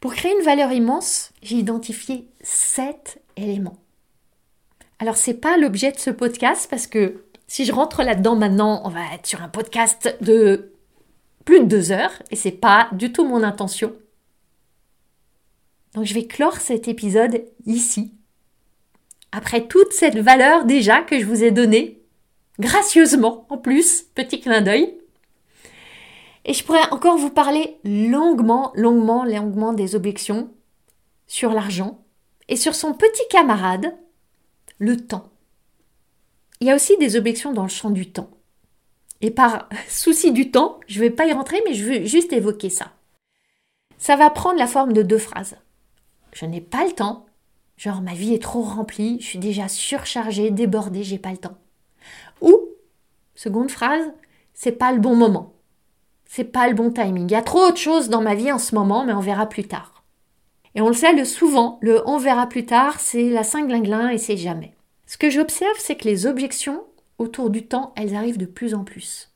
Pour 0.01 0.15
créer 0.15 0.33
une 0.33 0.45
valeur 0.45 0.73
immense, 0.73 1.33
j'ai 1.43 1.57
identifié 1.57 2.29
sept 2.41 3.23
éléments. 3.37 3.79
Alors 5.01 5.17
c'est 5.17 5.35
pas 5.35 5.57
l'objet 5.57 5.93
de 5.93 5.99
ce 5.99 6.11
podcast 6.11 6.69
parce 6.71 6.87
que 6.87 7.25
si 7.47 7.65
je 7.65 7.73
rentre 7.73 8.03
là-dedans 8.03 8.37
maintenant, 8.37 8.83
on 8.85 8.91
va 8.91 9.15
être 9.15 9.27
sur 9.27 9.43
un 9.43 9.49
podcast 9.49 10.17
de 10.21 10.73
plus 11.45 11.61
de 11.61 11.65
deux 11.65 11.93
heures 11.93 12.23
et 12.31 12.37
c'est 12.37 12.53
pas 12.53 12.89
du 12.93 13.13
tout 13.13 13.27
mon 13.27 13.43
intention. 13.43 13.93
Donc 15.95 16.05
je 16.05 16.15
vais 16.15 16.27
clore 16.27 16.57
cet 16.57 16.89
épisode 16.89 17.45
ici. 17.67 18.13
Après 19.33 19.67
toute 19.67 19.93
cette 19.93 20.19
valeur 20.19 20.65
déjà 20.65 21.03
que 21.03 21.19
je 21.19 21.27
vous 21.27 21.45
ai 21.45 21.51
donnée, 21.51 22.03
gracieusement 22.59 23.47
en 23.49 23.59
plus, 23.59 24.03
petit 24.15 24.41
clin 24.41 24.61
d'œil. 24.61 24.95
Et 26.45 26.55
je 26.55 26.65
pourrais 26.65 26.89
encore 26.91 27.19
vous 27.19 27.31
parler 27.31 27.77
longuement, 27.85 28.73
longuement, 28.75 29.25
longuement 29.25 29.73
des 29.73 29.95
objections 29.95 30.51
sur 31.27 31.53
l'argent 31.53 32.03
et 32.49 32.57
sur 32.57 32.75
son 32.75 32.95
petit 32.95 33.23
camarade, 33.29 33.95
le 34.79 34.97
temps. 34.97 35.31
Il 36.61 36.67
y 36.67 36.71
a 36.71 36.75
aussi 36.75 36.97
des 36.97 37.17
objections 37.17 37.53
dans 37.53 37.65
le 37.65 37.69
champ 37.69 37.91
du 37.91 38.11
temps. 38.11 38.31
Et 39.21 39.31
par 39.31 39.69
souci 39.89 40.33
du 40.33 40.51
temps, 40.51 40.81
je 40.87 40.99
ne 40.99 41.05
vais 41.05 41.11
pas 41.11 41.27
y 41.27 41.33
rentrer, 41.33 41.63
mais 41.67 41.75
je 41.75 41.85
veux 41.85 42.05
juste 42.05 42.33
évoquer 42.33 42.71
ça. 42.71 42.93
Ça 43.99 44.17
va 44.17 44.31
prendre 44.31 44.59
la 44.59 44.67
forme 44.67 44.93
de 44.93 45.03
deux 45.03 45.19
phrases. 45.19 45.57
Je 46.33 46.47
n'ai 46.47 46.61
pas 46.61 46.85
le 46.85 46.93
temps. 46.93 47.27
Genre, 47.77 48.01
ma 48.01 48.15
vie 48.15 48.35
est 48.35 48.43
trop 48.43 48.63
remplie, 48.63 49.19
je 49.21 49.27
suis 49.27 49.39
déjà 49.39 49.69
surchargée, 49.69 50.51
débordée, 50.51 51.05
j'ai 51.05 51.19
pas 51.19 51.31
le 51.31 51.39
temps. 51.39 51.57
Ou, 52.41 52.59
seconde 53.35 53.71
phrase, 53.71 54.13
c'est 54.53 54.73
pas 54.73 54.93
le 54.93 54.99
bon 54.99 55.15
moment 55.15 55.55
c'est 56.29 56.45
pas 56.45 56.69
le 56.69 56.75
bon 56.75 56.93
timing. 56.93 57.29
Il 57.29 57.33
y 57.33 57.37
a 57.37 57.43
trop 57.43 57.73
de 57.73 57.77
choses 57.77 58.11
dans 58.11 58.21
ma 58.21 58.35
vie 58.35 58.53
en 58.53 58.59
ce 58.59 58.75
moment, 58.75 59.05
mais 59.05 59.15
on 59.15 59.21
verra 59.21 59.49
plus 59.49 59.65
tard. 59.65 60.05
Et 60.75 60.81
on 60.83 60.89
le 60.89 60.95
sait, 60.95 61.15
le 61.15 61.25
souvent, 61.25 61.79
le 61.81 62.07
on 62.07 62.19
verra 62.19 62.47
plus 62.47 62.67
tard, 62.67 63.01
c'est 63.01 63.31
la 63.31 63.43
cinglinglin 63.43 64.11
et 64.11 64.19
c'est 64.19 64.37
jamais. 64.37 64.75
Ce 65.07 65.17
que 65.17 65.31
j'observe, 65.31 65.79
c'est 65.79 65.97
que 65.97 66.07
les 66.07 66.27
objections 66.27 66.85
autour 67.17 67.51
du 67.51 67.67
temps, 67.67 67.93
elles 67.97 68.15
arrivent 68.15 68.39
de 68.39 68.47
plus 68.47 68.75
en 68.75 68.85
plus. 68.85 69.33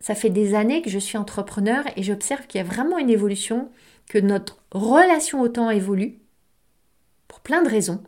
Ça 0.00 0.16
fait 0.16 0.30
des 0.30 0.54
années 0.54 0.82
que 0.82 0.90
je 0.90 0.98
suis 0.98 1.16
entrepreneur 1.16 1.84
et 1.96 2.02
j'observe 2.02 2.46
qu'il 2.46 2.58
y 2.58 2.64
a 2.64 2.66
vraiment 2.66 2.98
une 2.98 3.08
évolution, 3.08 3.70
que 4.08 4.18
notre 4.18 4.58
relation 4.70 5.40
au 5.40 5.48
temps 5.48 5.70
évolue, 5.70 6.18
pour 7.28 7.40
plein 7.40 7.62
de 7.62 7.68
raisons. 7.68 8.02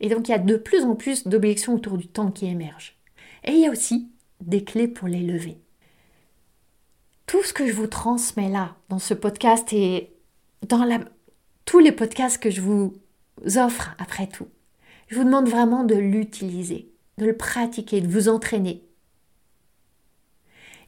Et 0.00 0.08
donc 0.08 0.28
il 0.28 0.32
y 0.32 0.34
a 0.34 0.38
de 0.38 0.56
plus 0.56 0.84
en 0.84 0.94
plus 0.94 1.26
d'objections 1.26 1.74
autour 1.74 1.98
du 1.98 2.06
temps 2.06 2.30
qui 2.30 2.46
émergent. 2.46 2.96
Et 3.44 3.52
il 3.52 3.60
y 3.60 3.66
a 3.66 3.70
aussi 3.70 4.08
des 4.40 4.64
clés 4.64 4.88
pour 4.88 5.08
les 5.08 5.20
lever 5.20 5.58
tout 7.26 7.42
ce 7.42 7.52
que 7.52 7.66
je 7.66 7.72
vous 7.72 7.88
transmets 7.88 8.48
là, 8.48 8.76
dans 8.88 8.98
ce 8.98 9.12
podcast 9.12 9.72
et 9.72 10.12
dans 10.68 10.88
tous 11.64 11.80
les 11.80 11.92
podcasts 11.92 12.40
que 12.40 12.50
je 12.50 12.60
vous 12.60 12.94
offre 13.56 13.94
après 13.98 14.28
tout, 14.28 14.46
je 15.08 15.16
vous 15.16 15.24
demande 15.24 15.48
vraiment 15.48 15.84
de 15.84 15.96
l'utiliser, 15.96 16.88
de 17.18 17.26
le 17.26 17.36
pratiquer, 17.36 18.00
de 18.00 18.08
vous 18.08 18.28
entraîner. 18.28 18.82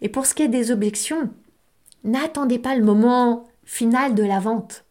Et 0.01 0.09
pour 0.09 0.27
ce 0.27 0.35
qui 0.35 0.45
est 0.45 0.49
des 0.49 0.71
objections, 0.71 1.31
n'attendez 2.05 2.61
pas 2.61 2.77
le 2.77 2.85
moment 2.85 3.48
final 3.69 4.15
de 4.15 4.25
la 4.25 4.41
vente. 4.41 4.87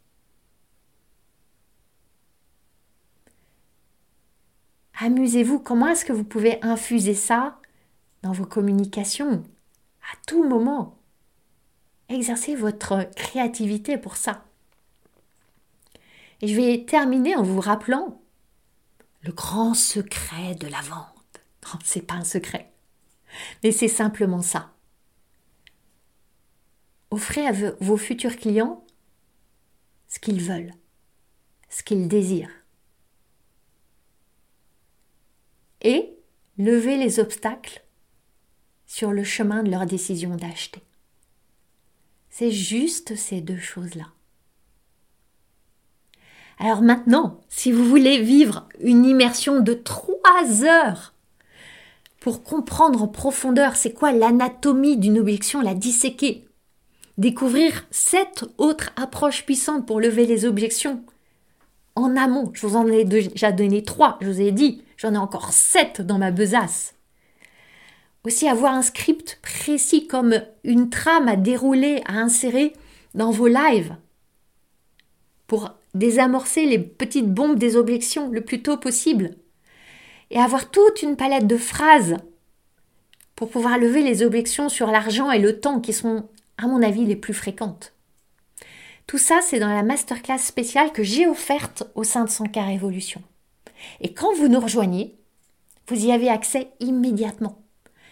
Amusez-vous, 4.99 5.59
comment 5.59 5.87
est-ce 5.87 6.05
que 6.05 6.13
vous 6.13 6.23
pouvez 6.23 6.63
infuser 6.63 7.15
ça 7.15 7.59
dans 8.21 8.31
vos 8.31 8.45
communications 8.45 9.43
à 10.13 10.15
tout 10.27 10.47
moment? 10.47 10.95
Exercez 12.07 12.55
votre 12.55 13.09
créativité 13.15 13.97
pour 13.97 14.15
ça. 14.15 14.45
Et 16.41 16.47
je 16.47 16.55
vais 16.55 16.85
terminer 16.85 17.35
en 17.35 17.41
vous 17.41 17.59
rappelant 17.59 18.21
le 19.23 19.31
grand 19.31 19.73
secret 19.73 20.53
de 20.53 20.67
la 20.67 20.81
vente. 20.81 21.41
C'est 21.83 22.05
pas 22.05 22.13
un 22.13 22.23
secret. 22.23 22.71
Mais 23.63 23.71
c'est 23.71 23.87
simplement 23.87 24.43
ça. 24.43 24.76
Offrez 27.17 27.47
à 27.47 27.51
vos 27.79 27.97
futurs 27.97 28.37
clients 28.37 28.85
ce 30.07 30.19
qu'ils 30.19 30.39
veulent, 30.39 30.75
ce 31.67 31.81
qu'ils 31.81 32.07
désirent. 32.07 32.51
Et 35.81 36.15
levez 36.59 36.95
les 36.95 37.19
obstacles 37.19 37.83
sur 38.85 39.11
le 39.11 39.23
chemin 39.23 39.63
de 39.63 39.71
leur 39.71 39.87
décision 39.87 40.35
d'acheter. 40.35 40.83
C'est 42.29 42.51
juste 42.51 43.15
ces 43.15 43.41
deux 43.41 43.57
choses-là. 43.57 44.05
Alors 46.59 46.83
maintenant, 46.83 47.41
si 47.49 47.71
vous 47.71 47.83
voulez 47.83 48.21
vivre 48.21 48.69
une 48.79 49.05
immersion 49.05 49.59
de 49.59 49.73
trois 49.73 50.63
heures 50.63 51.15
pour 52.19 52.43
comprendre 52.43 53.01
en 53.01 53.07
profondeur 53.07 53.75
c'est 53.75 53.93
quoi 53.93 54.11
l'anatomie 54.11 54.97
d'une 54.97 55.17
objection, 55.17 55.61
la 55.61 55.73
disséquer, 55.73 56.46
découvrir 57.17 57.85
sept 57.91 58.45
autres 58.57 58.91
approches 58.95 59.45
puissantes 59.45 59.85
pour 59.87 59.99
lever 59.99 60.25
les 60.25 60.45
objections 60.45 61.03
en 61.95 62.15
amont. 62.15 62.51
Je 62.53 62.65
vous 62.65 62.75
en 62.75 62.87
ai 62.87 63.05
déjà 63.05 63.51
donné 63.51 63.83
trois, 63.83 64.17
je 64.21 64.27
vous 64.27 64.41
ai 64.41 64.51
dit, 64.51 64.83
j'en 64.97 65.13
ai 65.13 65.17
encore 65.17 65.51
sept 65.51 66.01
dans 66.01 66.19
ma 66.19 66.31
besace. 66.31 66.93
Aussi 68.23 68.47
avoir 68.47 68.73
un 68.73 68.81
script 68.81 69.39
précis 69.41 70.07
comme 70.07 70.35
une 70.63 70.89
trame 70.89 71.27
à 71.27 71.35
dérouler, 71.35 72.01
à 72.05 72.13
insérer 72.13 72.73
dans 73.15 73.31
vos 73.31 73.47
lives 73.47 73.95
pour 75.47 75.71
désamorcer 75.93 76.65
les 76.65 76.77
petites 76.77 77.31
bombes 77.31 77.57
des 77.57 77.75
objections 77.77 78.29
le 78.29 78.41
plus 78.41 78.61
tôt 78.61 78.77
possible 78.77 79.31
et 80.29 80.39
avoir 80.39 80.69
toute 80.69 81.01
une 81.01 81.15
palette 81.15 81.47
de 81.47 81.57
phrases 81.57 82.17
pour 83.35 83.49
pouvoir 83.49 83.77
lever 83.77 84.01
les 84.01 84.23
objections 84.23 84.67
sur 84.69 84.87
l'argent 84.87 85.31
et 85.31 85.39
le 85.39 85.59
temps 85.59 85.79
qui 85.79 85.93
sont, 85.93 86.27
à 86.57 86.67
mon 86.67 86.81
avis, 86.81 87.05
les 87.05 87.15
plus 87.15 87.33
fréquentes. 87.33 87.93
Tout 89.05 89.17
ça, 89.17 89.39
c'est 89.41 89.59
dans 89.59 89.73
la 89.73 89.83
masterclass 89.83 90.39
spéciale 90.39 90.91
que 90.91 91.03
j'ai 91.03 91.27
offerte 91.27 91.83
au 91.95 92.03
sein 92.03 92.25
de 92.25 92.29
Sankar 92.29 92.67
Révolution. 92.67 93.21
Et 94.01 94.13
quand 94.13 94.33
vous 94.35 94.47
nous 94.47 94.59
rejoignez, 94.59 95.15
vous 95.87 96.05
y 96.05 96.11
avez 96.11 96.29
accès 96.29 96.69
immédiatement. 96.79 97.61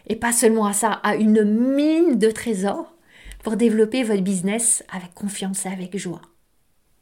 Et 0.07 0.15
pas 0.15 0.31
seulement 0.31 0.65
à 0.65 0.73
ça, 0.73 0.91
à 0.91 1.15
une 1.15 1.43
mine 1.43 2.17
de 2.17 2.31
trésors 2.31 2.93
pour 3.43 3.57
développer 3.57 4.03
votre 4.03 4.23
business 4.23 4.83
avec 4.91 5.13
confiance 5.13 5.65
et 5.65 5.69
avec 5.69 5.97
joie. 5.97 6.21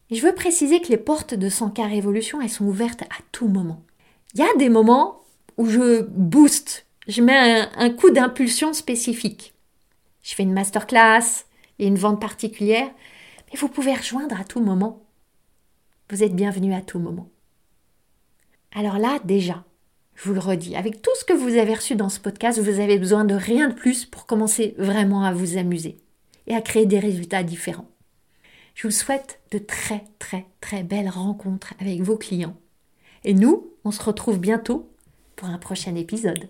Et 0.09 0.15
je 0.15 0.25
veux 0.25 0.33
préciser 0.33 0.81
que 0.81 0.89
les 0.89 0.97
portes 0.97 1.33
de 1.33 1.49
Sankar 1.49 1.89
Révolution, 1.89 2.41
elles 2.41 2.49
sont 2.49 2.65
ouvertes 2.65 3.03
à 3.03 3.21
tout 3.31 3.47
moment. 3.47 3.83
Il 4.33 4.39
y 4.39 4.43
a 4.43 4.57
des 4.57 4.69
moments 4.69 5.21
où 5.57 5.67
je 5.67 6.01
booste, 6.01 6.87
je 7.07 7.21
mets 7.21 7.67
un 7.77 7.89
coup 7.91 8.09
d'impulsion 8.09 8.73
spécifique. 8.73 9.52
Je 10.23 10.33
fais 10.33 10.43
une 10.43 10.53
masterclass 10.53 11.45
et 11.79 11.85
une 11.85 11.97
vente 11.97 12.19
particulière, 12.19 12.89
mais 13.51 13.59
vous 13.59 13.67
pouvez 13.67 13.93
rejoindre 13.93 14.39
à 14.39 14.43
tout 14.43 14.61
moment. 14.61 15.05
Vous 16.09 16.23
êtes 16.23 16.35
bienvenu 16.35 16.73
à 16.73 16.81
tout 16.81 16.99
moment. 16.99 17.29
Alors 18.71 18.97
là, 18.97 19.19
déjà, 19.23 19.63
je 20.15 20.27
vous 20.27 20.33
le 20.33 20.39
redis, 20.39 20.75
avec 20.75 21.01
tout 21.01 21.11
ce 21.19 21.25
que 21.25 21.33
vous 21.33 21.57
avez 21.57 21.75
reçu 21.75 21.95
dans 21.95 22.09
ce 22.09 22.19
podcast, 22.19 22.59
vous 22.59 22.79
avez 22.79 22.97
besoin 22.97 23.25
de 23.25 23.35
rien 23.35 23.69
de 23.69 23.73
plus 23.73 24.05
pour 24.05 24.25
commencer 24.25 24.73
vraiment 24.77 25.23
à 25.23 25.33
vous 25.33 25.57
amuser 25.57 25.97
et 26.47 26.55
à 26.55 26.61
créer 26.61 26.85
des 26.85 26.99
résultats 26.99 27.43
différents. 27.43 27.89
Je 28.75 28.87
vous 28.87 28.91
souhaite 28.91 29.39
de 29.51 29.59
très 29.59 30.03
très 30.19 30.47
très 30.61 30.83
belles 30.83 31.09
rencontres 31.09 31.73
avec 31.79 32.01
vos 32.01 32.17
clients. 32.17 32.55
Et 33.23 33.33
nous, 33.33 33.71
on 33.83 33.91
se 33.91 34.01
retrouve 34.01 34.39
bientôt 34.39 34.89
pour 35.35 35.47
un 35.47 35.57
prochain 35.57 35.95
épisode. 35.95 36.49